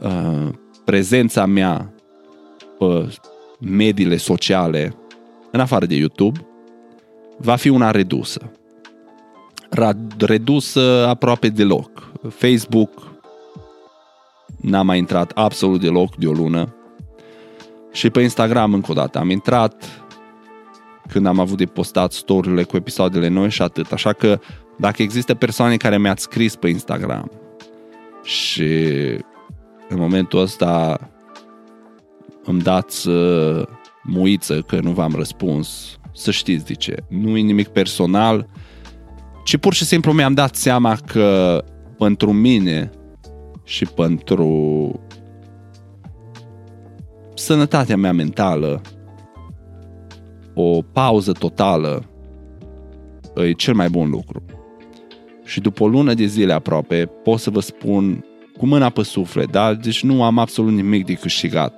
[0.00, 0.48] uh,
[0.84, 1.94] prezența mea
[2.78, 3.18] pe
[3.60, 4.94] mediile sociale,
[5.52, 6.46] în afară de YouTube,
[7.38, 8.52] va fi una redusă.
[10.18, 12.12] Redusă aproape deloc.
[12.28, 13.20] Facebook
[14.60, 16.74] n-am mai intrat absolut deloc de o lună.
[17.92, 20.04] Și pe Instagram încă o dată am intrat
[21.08, 23.92] când am avut de postat story cu episoadele noi și atât.
[23.92, 24.40] Așa că
[24.78, 27.30] dacă există persoane care mi-ați scris pe Instagram
[28.22, 28.72] și
[29.88, 31.00] în momentul ăsta
[32.44, 33.62] îmi dați uh,
[34.02, 36.94] muiță că nu v-am răspuns, să știți de ce.
[37.08, 38.48] Nu e nimic personal,
[39.44, 41.64] ci pur și simplu mi-am dat seama că
[41.98, 42.90] pentru mine
[43.64, 45.00] și pentru
[47.40, 48.80] sănătatea mea mentală,
[50.54, 52.04] o pauză totală
[53.34, 54.42] e cel mai bun lucru.
[55.44, 58.24] Și după o lună de zile aproape, pot să vă spun
[58.58, 59.74] cu mâna pe suflet, da?
[59.74, 61.74] Deci nu am absolut nimic de câștigat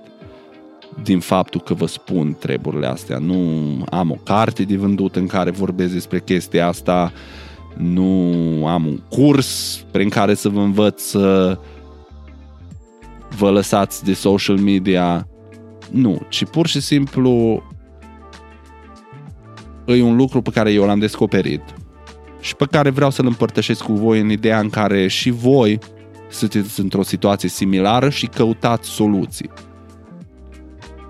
[1.02, 3.18] din faptul că vă spun treburile astea.
[3.18, 3.38] Nu
[3.90, 7.12] am o carte de vândut în care vorbesc despre chestia asta,
[7.76, 11.58] nu am un curs prin care să vă învăț să
[13.36, 15.26] vă lăsați de social media.
[15.92, 17.62] Nu, ci pur și simplu
[19.86, 21.62] e un lucru pe care eu l-am descoperit
[22.40, 25.78] și pe care vreau să-l împărtășesc cu voi în ideea în care și voi
[26.30, 29.50] sunteți într-o situație similară și căutați soluții.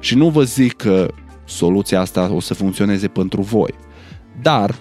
[0.01, 1.09] Și nu vă zic că
[1.45, 3.75] soluția asta o să funcționeze pentru voi,
[4.43, 4.75] dar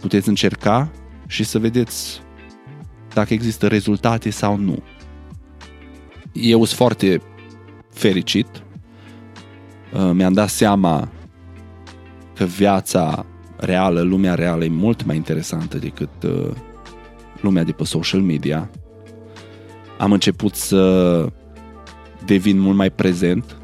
[0.00, 0.90] puteți încerca
[1.26, 2.20] și să vedeți
[3.14, 4.82] dacă există rezultate sau nu.
[6.32, 7.20] Eu sunt foarte
[7.92, 8.65] fericit.
[9.96, 11.08] Uh, mi-am dat seama
[12.34, 13.26] că viața
[13.56, 16.50] reală, lumea reală e mult mai interesantă decât uh,
[17.40, 18.70] lumea de pe social media.
[19.98, 21.26] Am început să
[22.24, 23.56] devin mult mai prezent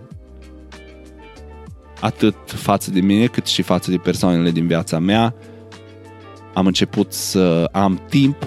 [2.01, 5.35] atât față de mine cât și față de persoanele din viața mea.
[6.55, 8.47] Am început să am timp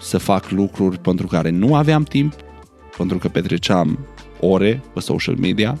[0.00, 2.34] să fac lucruri pentru care nu aveam timp,
[2.96, 3.98] pentru că petreceam
[4.40, 5.80] ore pe social media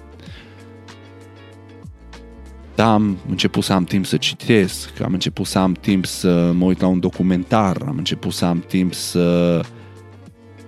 [2.78, 6.64] da, am început să am timp să citesc, am început să am timp să mă
[6.64, 9.60] uit la un documentar, am început să am timp să,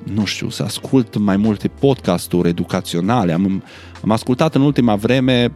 [0.05, 3.33] nu știu, să ascult mai multe podcasturi educaționale.
[3.33, 3.63] Am,
[4.03, 5.53] am ascultat în ultima vreme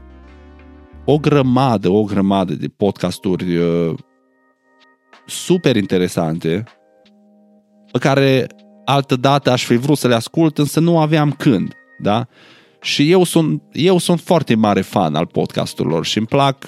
[1.05, 3.95] o grămadă, o grămadă de podcasturi uh,
[5.27, 6.65] super interesante
[7.93, 8.47] pe care
[8.85, 12.27] altă dată aș fi vrut să le ascult, însă nu aveam când, da?
[12.85, 16.65] Și eu sunt, eu sunt foarte mare fan al podcasturilor și îmi plac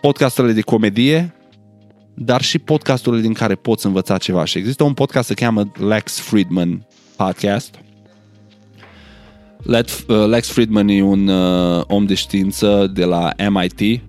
[0.00, 1.34] podcasturile de comedie,
[2.14, 4.44] dar și podcasturile din care poți învăța ceva.
[4.44, 6.86] Și există un podcast se cheamă Lex Friedman
[7.16, 7.74] Podcast.
[9.66, 14.02] Uh, Lex Friedman e un uh, om de știință de la MIT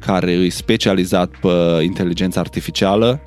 [0.00, 3.22] care e specializat pe inteligență artificială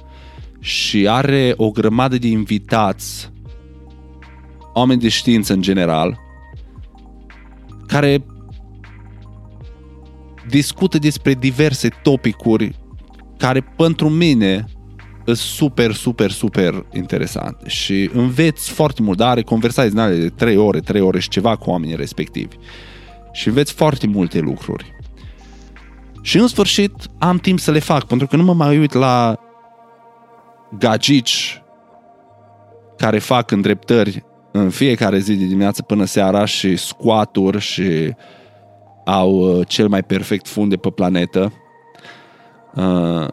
[0.59, 3.31] și are o grămadă de invitați
[4.73, 6.23] oameni de știință în general
[7.87, 8.25] care
[10.47, 12.75] discută despre diverse topicuri
[13.37, 14.65] care pentru mine
[15.25, 20.29] sunt super, super, super interesante și înveți foarte mult, dar are conversații din ale de
[20.29, 22.55] 3 ore, 3 ore și ceva cu oamenii respectivi
[23.31, 24.93] și înveți foarte multe lucruri.
[26.21, 29.39] Și în sfârșit am timp să le fac, pentru că nu mă mai uit la
[30.77, 31.61] gagici
[32.97, 34.23] care fac îndreptări
[34.57, 38.13] în fiecare zi de dimineață până seara și squaturi și
[39.05, 41.53] au uh, cel mai perfect fund de pe planetă.
[42.75, 43.27] Uh,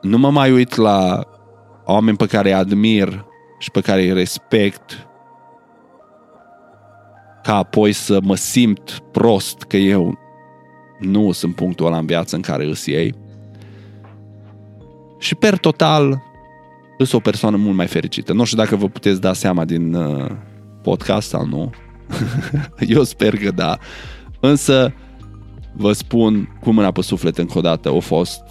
[0.00, 1.26] nu mă mai uit la
[1.84, 3.24] oameni pe care îi admir
[3.58, 5.06] și pe care îi respect
[7.42, 10.18] ca apoi să mă simt prost că eu
[10.98, 13.14] nu sunt punctul ăla în viață în care îs ei.
[15.18, 16.22] Și per total,
[17.02, 18.32] îs o persoană mult mai fericită.
[18.32, 20.30] Nu știu dacă vă puteți da seama din uh,
[20.82, 21.70] podcast sau nu.
[22.94, 23.78] Eu sper că da.
[24.40, 24.94] Însă,
[25.72, 28.42] vă spun cu mâna pe suflet încă o dată, a fost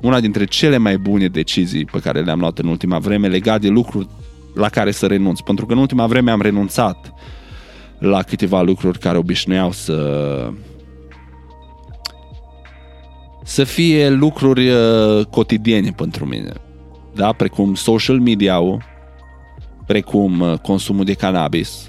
[0.00, 3.68] una dintre cele mai bune decizii pe care le-am luat în ultima vreme legat de
[3.68, 4.08] lucruri
[4.54, 5.40] la care să renunț.
[5.40, 7.12] Pentru că în ultima vreme am renunțat
[7.98, 10.50] la câteva lucruri care obișnuiau să
[13.44, 16.52] să fie lucruri uh, cotidiene pentru mine.
[17.14, 17.32] Da?
[17.32, 18.82] Precum social media-ul,
[19.86, 21.88] precum uh, consumul de cannabis.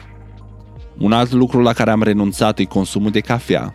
[0.98, 3.74] Un alt lucru la care am renunțat e consumul de cafea.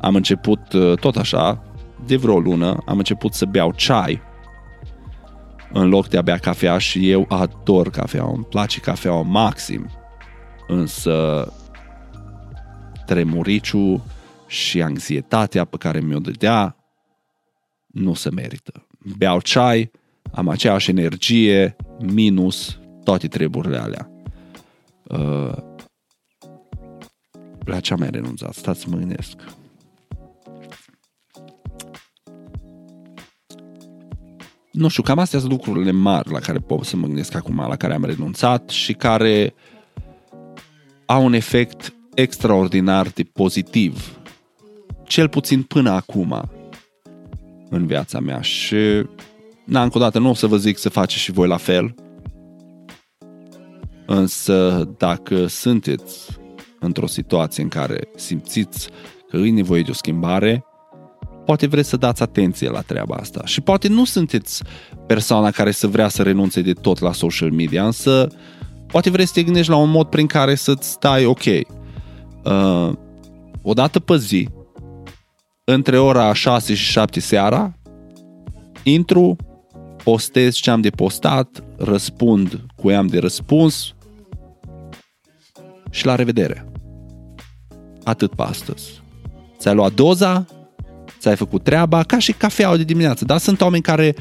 [0.00, 1.62] Am început uh, tot așa,
[2.06, 4.26] de vreo lună, am început să beau ceai
[5.72, 9.90] în loc de a bea cafea și eu ador cafea, îmi place cafea maxim.
[10.66, 11.46] Însă
[13.06, 14.00] tremuriciul
[14.46, 16.76] și anxietatea pe care mi-o dădea
[17.86, 18.87] nu se merită.
[18.98, 19.90] Beau ceai,
[20.32, 24.10] am aceeași energie, minus toate treburile alea.
[25.02, 25.56] Uh,
[27.64, 28.54] la ce am mai renunțat?
[28.54, 29.36] Stați să mă gândesc.
[34.72, 37.76] Nu știu, cam astea sunt lucrurile mari la care pot să mă gândesc acum, la
[37.76, 39.54] care am renunțat și care
[41.06, 44.18] au un efect extraordinar de pozitiv
[45.04, 46.50] cel puțin până acum
[47.70, 48.76] în viața mea și
[49.64, 51.94] na, încă o dată nu o să vă zic să faceți și voi la fel
[54.10, 56.26] însă dacă sunteți
[56.78, 58.88] într-o situație în care simțiți
[59.30, 60.64] că îi nevoie de o schimbare,
[61.44, 63.42] poate vreți să dați atenție la treaba asta.
[63.44, 64.62] Și poate nu sunteți
[65.06, 68.28] persoana care să vrea să renunțe de tot la social media, însă
[68.86, 71.44] poate vreți să te gândești la un mod prin care să-ți stai ok.
[71.44, 72.92] Uh,
[73.62, 74.48] o dată pe zi,
[75.70, 77.72] între ora 6 și 7 seara,
[78.82, 79.36] intru,
[80.04, 83.94] postez ce am de postat, răspund cu am de răspuns
[85.90, 86.70] și la revedere.
[88.04, 89.02] Atât pe astăzi.
[89.58, 90.46] Ți-ai luat doza,
[91.18, 94.14] ți-ai făcut treaba, ca și cafeaua de dimineață, dar sunt oameni care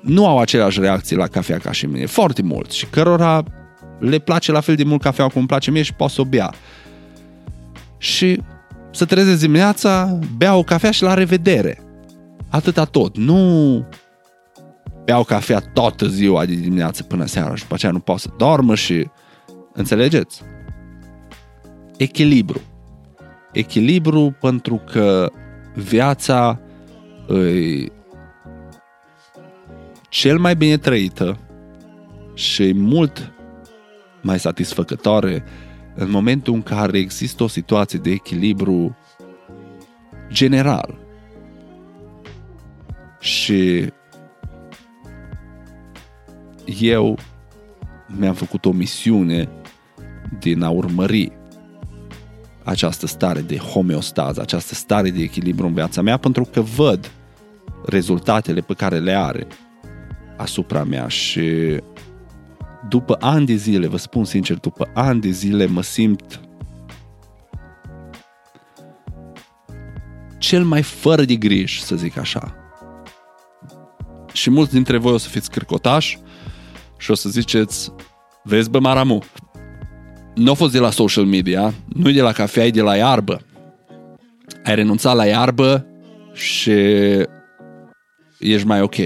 [0.00, 3.44] nu au aceleași reacții la cafea ca și mine, foarte mult, și cărora
[3.98, 6.24] le place la fel de mult cafeaua cum îmi place mie și pot să o
[6.24, 6.54] bea.
[7.98, 8.40] Și
[8.94, 11.78] să trezesc dimineața, beau o cafea și la revedere.
[12.48, 13.16] Atâta tot.
[13.16, 13.84] Nu
[15.04, 18.74] beau cafea toată ziua de dimineață până seara și după aceea nu pot să dormă
[18.74, 19.08] și...
[19.76, 20.42] Înțelegeți?
[21.96, 22.60] Echilibru.
[23.52, 25.30] Echilibru pentru că
[25.74, 26.60] viața
[27.28, 27.92] e
[30.08, 31.38] cel mai bine trăită
[32.34, 33.32] și mult
[34.22, 35.44] mai satisfăcătoare
[35.94, 38.96] în momentul în care există o situație de echilibru
[40.32, 40.98] general.
[43.20, 43.92] Și
[46.64, 47.18] eu
[48.06, 49.48] mi-am făcut o misiune
[50.38, 51.32] din a urmări
[52.64, 57.10] această stare de homeostază, această stare de echilibru în viața mea, pentru că văd
[57.86, 59.46] rezultatele pe care le are
[60.36, 61.76] asupra mea și
[62.88, 66.40] după ani de zile, vă spun sincer, după ani de zile mă simt
[70.38, 72.54] cel mai fără de griji, să zic așa.
[74.32, 76.18] Și mulți dintre voi o să fiți cârcotași
[76.98, 77.92] și o să ziceți,
[78.42, 79.22] vezi bă Maramu,
[80.34, 82.96] nu a fost de la social media, nu e de la cafea, e de la
[82.96, 83.40] iarbă.
[84.64, 85.86] Ai renunțat la iarbă
[86.32, 86.72] și
[88.38, 88.96] ești mai ok.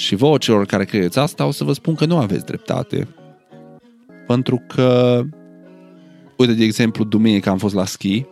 [0.00, 3.08] Și vouă celor care credeți asta, o să vă spun că nu aveți dreptate.
[4.26, 5.20] Pentru că,
[6.36, 8.26] uite, de exemplu, duminică am fost la schi,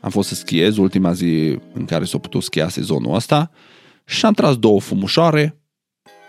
[0.00, 3.50] am fost să schiez, ultima zi în care s-a putut schia sezonul ăsta,
[4.04, 5.60] și am tras două fumușoare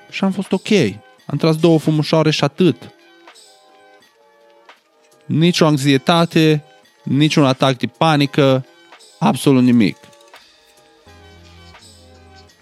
[0.09, 0.69] și am fost ok.
[1.25, 2.95] Am tras două fumușoare și atât.
[5.25, 6.63] Nici o anxietate,
[7.03, 8.65] nici un atac de panică,
[9.19, 9.97] absolut nimic.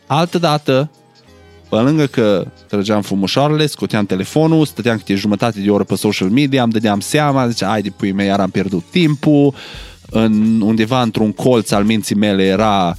[0.07, 0.91] Altă dată,
[1.75, 6.63] pe lângă că trăgeam fumușoarele, scoteam telefonul, stăteam câte jumătate de oră pe social media,
[6.63, 9.53] îmi dădeam seama, zicea, ai de pui mei, iar am pierdut timpul,
[10.09, 12.97] în, undeva într-un colț al minții mele era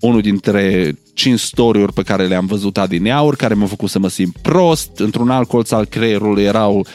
[0.00, 4.36] unul dintre cinci story-uri pe care le-am văzut adineauri, care m-au făcut să mă simt
[4.42, 4.98] prost.
[4.98, 6.86] Într-un alt colț al creierului erau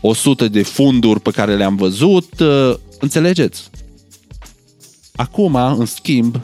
[0.00, 2.40] 100 de funduri pe care le-am văzut.
[2.40, 3.70] Uh, înțelegeți?
[5.16, 6.40] Acum, în schimb,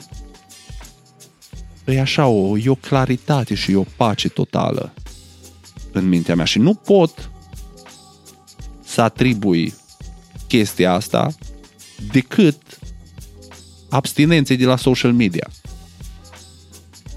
[1.93, 4.93] e așa, o, e o claritate și e o pace totală
[5.93, 7.31] în mintea mea și nu pot
[8.85, 9.75] să atribui
[10.47, 11.29] chestia asta
[12.13, 12.79] decât
[13.89, 15.49] abstinenței de la social media.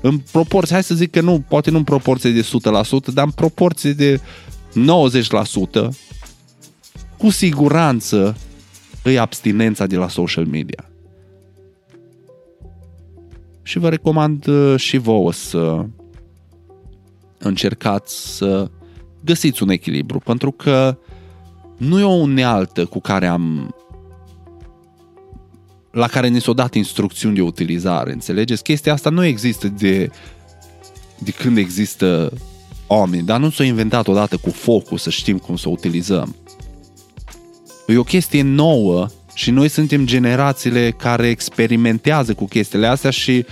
[0.02, 3.32] În proporție, hai să zic că nu, poate nu în proporție de 100%, dar în
[3.32, 4.22] proporție de 90%,
[7.18, 8.38] cu siguranță
[9.04, 10.91] îi abstinența de la social media.
[13.64, 15.86] Și vă recomand uh, și vouă să
[17.38, 18.72] încercați să
[19.24, 20.97] găsiți un echilibru, pentru că
[21.78, 23.76] nu e o unealtă cu care am
[25.91, 28.64] la care ne s-au dat instrucțiuni de utilizare, înțelegeți?
[28.64, 30.09] Chestia asta nu există de,
[31.20, 32.34] de când există
[32.88, 36.36] oameni, dar nu s-a inventat odată cu focul să știm cum să o utilizăm.
[37.88, 43.46] E o chestie nouă și noi suntem generațiile care experimentează cu chestiile astea și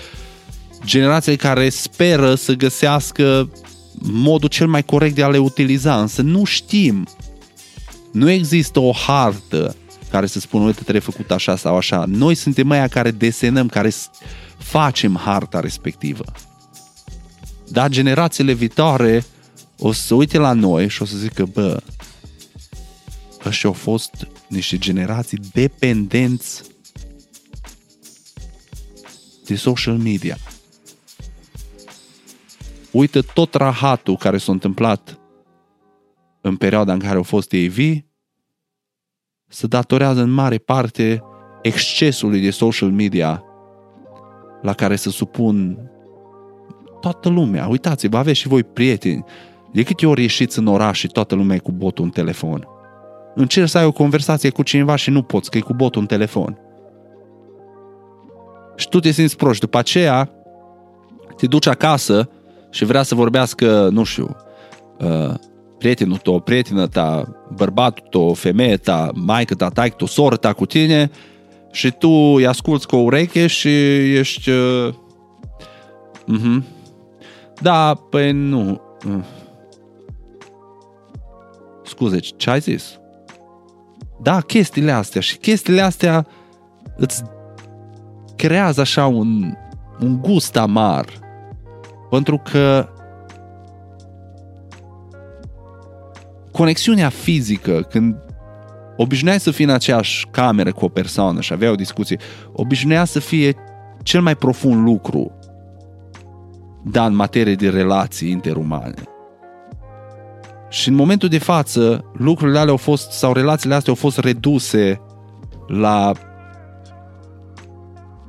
[0.86, 3.50] generațiile care speră să găsească
[4.02, 7.08] modul cel mai corect de a le utiliza, însă nu știm.
[8.12, 9.76] Nu există o hartă
[10.12, 12.04] care să spună, uite, trebuie făcut așa sau așa.
[12.08, 13.92] Noi suntem aia care desenăm, care
[14.58, 16.24] facem harta respectivă.
[17.68, 19.26] Dar generațiile viitoare
[19.80, 21.82] o să uite la noi și o să zică, bă,
[23.46, 26.64] ăștia au fost niște generații dependenți
[29.45, 30.38] de social media.
[32.91, 35.20] Uită tot rahatul care s-a întâmplat
[36.41, 38.08] în perioada în care au fost ei vii,
[39.47, 41.24] se datorează în mare parte
[41.62, 43.43] excesului de social media
[44.62, 45.78] la care se supun
[47.02, 47.68] toată lumea.
[47.68, 49.24] Uitați-vă, aveți și voi prieteni.
[49.72, 52.68] De câte ori ieșiți în oraș și toată lumea e cu botul în telefon?
[53.36, 56.08] Încerci să ai o conversație cu cineva și nu poți, că e cu botul în
[56.08, 56.60] telefon.
[58.76, 59.60] Și tu te simți proști.
[59.60, 60.30] După aceea,
[61.38, 62.30] te duci acasă
[62.70, 64.36] și vrea să vorbească, nu știu,
[65.00, 65.34] uh,
[65.78, 70.66] prietenul tău, prietena ta, bărbatul tău, femeia ta, maică ta, taică tu, soră ta cu
[70.66, 71.12] tine
[71.72, 73.70] și tu îi asculți cu o ureche și
[74.18, 74.50] ești...
[74.50, 74.94] Uh,
[76.12, 76.64] uh-huh.
[77.62, 78.82] Da, păi nu.
[79.08, 79.24] Uh.
[81.84, 82.99] Scuze, ce ai zis?
[84.22, 86.28] Da, chestiile astea și chestiile astea
[86.98, 87.24] îți
[88.36, 89.54] creează așa un,
[90.00, 91.06] un gust amar.
[92.10, 92.90] Pentru că
[96.52, 98.16] conexiunea fizică, când
[98.98, 102.20] obișnuiai să fii în aceeași cameră cu o persoană și avea o discuție,
[102.54, 103.56] obișnuia să fie
[104.04, 105.32] cel mai profund lucru,
[106.84, 109.04] da, în materie de relații interumane.
[110.70, 115.02] Și în momentul de față, lucrurile alea au fost, sau relațiile astea au fost reduse
[115.68, 116.12] la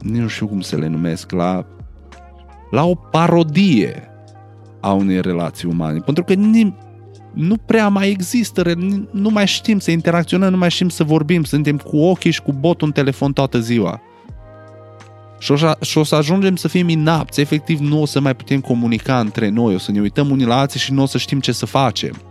[0.01, 1.67] nu știu cum să le numesc, la,
[2.71, 4.11] la o parodie
[4.81, 5.99] a unei relații umane.
[5.99, 6.77] Pentru că nim-
[7.33, 8.73] nu prea mai există,
[9.11, 12.53] nu mai știm să interacționăm, nu mai știm să vorbim, suntem cu ochii și cu
[12.53, 14.01] botul în telefon toată ziua.
[15.39, 18.35] Și o, să, și o să ajungem să fim inapți, efectiv nu o să mai
[18.35, 21.19] putem comunica între noi, o să ne uităm unii la alții și nu o să
[21.19, 22.30] știm ce să facem.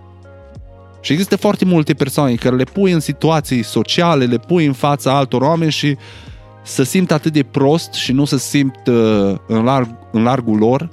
[1.01, 5.17] Și există foarte multe persoane care le pui în situații sociale, le pui în fața
[5.17, 5.97] altor oameni și
[6.63, 10.89] să simt atât de prost și nu să simt uh, în, larg, în largul lor,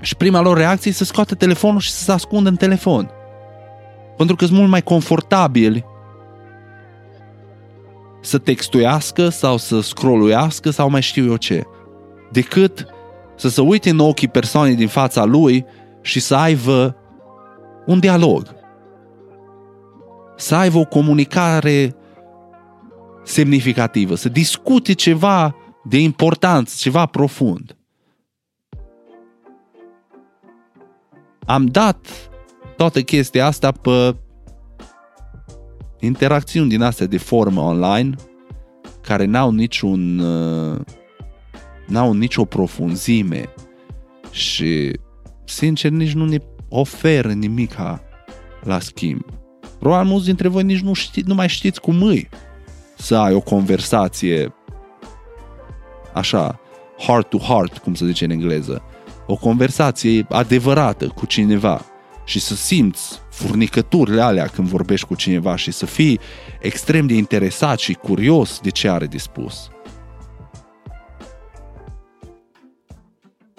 [0.00, 3.10] și prima lor reacție e să scoată telefonul și să se ascundă în telefon.
[4.16, 5.84] Pentru că sunt mult mai confortabili
[8.20, 11.62] să textuiască sau să scrolluiască sau mai știu eu ce,
[12.30, 12.86] decât
[13.36, 15.64] să se uite în ochii persoanei din fața lui
[16.00, 16.96] și să aibă
[17.86, 18.54] un dialog.
[20.42, 21.94] Să aibă o comunicare
[23.24, 27.76] semnificativă, să discute ceva de importanță, ceva profund.
[31.46, 32.06] am dat
[32.76, 34.16] toată chestia asta pe
[36.00, 38.14] interacțiuni din astea de formă online
[39.00, 40.80] care n-au niciun uh,
[41.86, 43.48] n-au nicio profunzime
[44.30, 44.98] și
[45.44, 46.38] sincer nici nu ne
[46.68, 48.02] oferă nimica
[48.62, 49.41] la schimb.
[49.82, 52.28] Probabil mulți dintre voi nici nu, ști, nu mai știți cum îi
[52.96, 54.54] să ai o conversație
[56.12, 56.60] așa,
[56.98, 58.82] heart to heart, cum se zice în engleză
[59.26, 61.84] o conversație adevărată cu cineva
[62.24, 66.20] și să simți furnicăturile alea când vorbești cu cineva și să fii
[66.60, 69.70] extrem de interesat și curios de ce are de spus.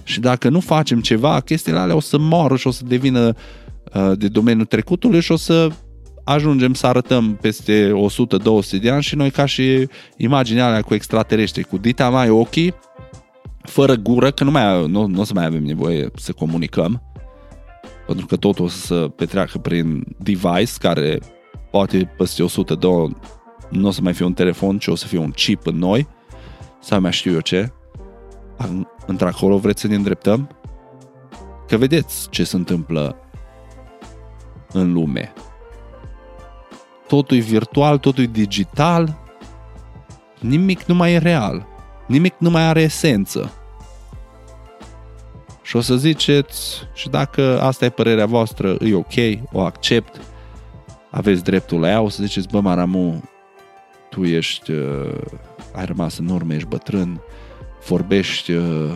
[0.04, 3.36] Și dacă nu facem ceva, chestiile alea o să moară și o să devină
[3.94, 5.70] uh, de domeniul trecutului și o să
[6.24, 7.92] ajungem să arătăm peste
[8.78, 12.74] 100-200 de ani și noi ca și imaginea alea cu extraterestri, cu dita mai ochii,
[13.62, 17.02] fără gură, că nu, mai, nu, nu o să mai avem nevoie să comunicăm,
[18.08, 21.20] pentru că totul o să se petreacă prin device care
[21.72, 23.16] poate peste 102
[23.70, 26.08] nu o să mai fie un telefon, ci o să fie un chip în noi,
[26.80, 27.72] sau mai știu eu ce.
[29.06, 30.50] Într-acolo vreți să ne îndreptăm?
[31.68, 33.16] Că vedeți ce se întâmplă
[34.72, 35.34] în lume.
[37.14, 39.18] Totul e virtual, totul e digital,
[40.40, 41.68] nimic nu mai e real,
[42.08, 43.52] nimic nu mai are esență.
[45.62, 49.14] Și o să ziceți, și dacă asta e părerea voastră, e ok,
[49.52, 50.22] o accept,
[51.10, 53.24] aveți dreptul la ea, o să ziceți, bă, Maramu,
[54.10, 55.16] tu ești, uh,
[55.76, 57.22] ai rămas în urmă, ești bătrân,
[57.88, 58.94] vorbești uh,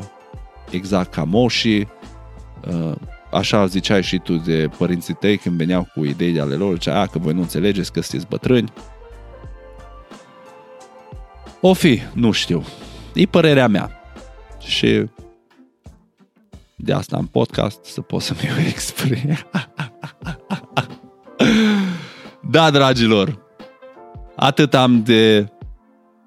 [0.70, 1.88] exact ca moșii,
[2.68, 2.96] uh,
[3.38, 7.20] așa ziceai și tu de părinții tăi când veneau cu idei ale lor, zicea, că
[7.20, 8.74] voi nu înțelegeți că sunteți bătrâni.
[11.62, 12.64] O fi, nu știu.
[13.14, 14.02] E părerea mea.
[14.60, 15.06] Și
[16.76, 19.38] de asta am podcast să pot să-mi exprim.
[22.52, 23.46] da, dragilor,
[24.36, 25.52] atât am de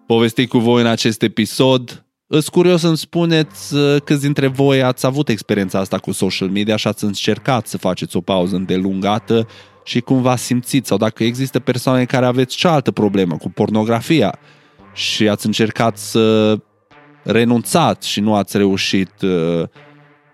[0.06, 2.04] povestit cu voi în acest episod.
[2.32, 6.76] Îs curios să-mi spuneți uh, câți dintre voi ați avut experiența asta cu social media
[6.76, 9.46] și ați încercat să faceți o pauză îndelungată
[9.84, 14.38] și cum v-ați simțit sau dacă există persoane care aveți și altă problemă cu pornografia
[14.94, 16.56] și ați încercat să
[17.22, 19.62] renunțați și nu ați reușit uh,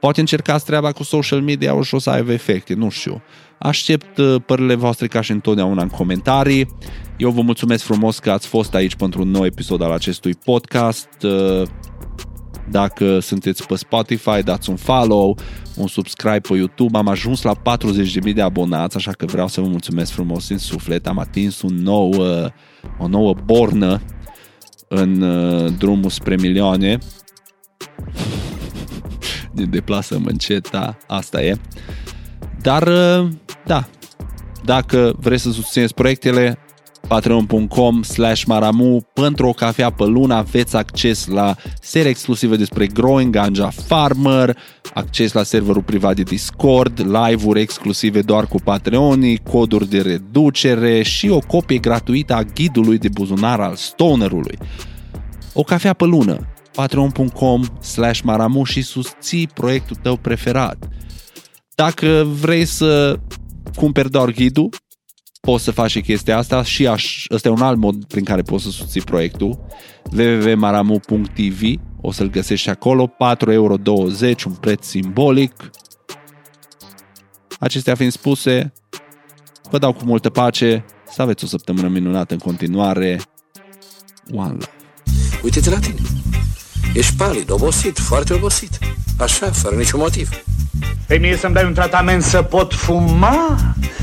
[0.01, 3.23] Poate încercați treaba cu social media și o să aibă efecte, nu știu.
[3.59, 6.69] Aștept uh, părerile voastre ca și întotdeauna în comentarii.
[7.17, 11.09] Eu vă mulțumesc frumos că ați fost aici pentru un nou episod al acestui podcast.
[11.23, 11.63] Uh,
[12.71, 15.39] dacă sunteți pe Spotify, dați un follow,
[15.77, 16.99] un subscribe pe YouTube.
[16.99, 21.07] Am ajuns la 40.000 de abonați, așa că vreau să vă mulțumesc frumos în suflet.
[21.07, 22.51] Am atins un nou, uh,
[22.99, 24.01] o nouă bornă
[24.89, 25.25] în
[25.79, 26.99] drumul spre milioane
[29.57, 31.57] ne deplasăm încet, da, asta e.
[32.61, 33.29] Dar, uh,
[33.65, 33.89] da,
[34.65, 36.59] dacă vreți să susțineți proiectele,
[37.09, 43.33] patreon.com slash maramu pentru o cafea pe lună aveți acces la serie exclusive despre Growing
[43.33, 44.57] Ganja Farmer,
[44.95, 51.29] acces la serverul privat de Discord, live-uri exclusive doar cu Patreonii, coduri de reducere și
[51.29, 54.59] o copie gratuită a ghidului de buzunar al Stonerului.
[55.53, 56.47] O cafea pe lună
[56.77, 60.89] patreon.com slash maramu și susții proiectul tău preferat.
[61.75, 63.19] Dacă vrei să
[63.75, 64.69] cumperi doar ghidul,
[65.47, 68.43] poți să faci și chestia asta și aș, ăsta e un alt mod prin care
[68.43, 69.67] poți să susții proiectul
[70.17, 71.61] www.maramu.tv
[72.01, 73.77] o să-l găsești acolo 4,20 euro,
[74.47, 75.71] un preț simbolic.
[77.59, 78.73] Acestea fiind spuse
[79.71, 83.21] vă dau cu multă pace să aveți o săptămână minunată în continuare.
[84.33, 84.71] One Love.
[85.43, 86.01] Uite-te la tine
[86.97, 88.79] Ești palid, obosit, foarte obosit.
[89.19, 90.29] Așa, fără niciun motiv.
[91.07, 93.57] Pe mie să-mi dai un tratament să pot fuma,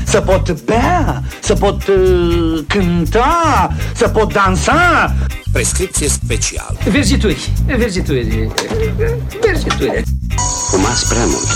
[0.04, 5.14] să pot bea, să pot uh, cânta, să pot dansa.
[5.52, 6.78] Prescripție specială.
[6.90, 8.48] Verzituri, verzituri,
[9.40, 10.02] verzituri.
[10.70, 11.48] Fumați prea mult.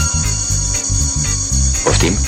[1.84, 2.27] Poftim?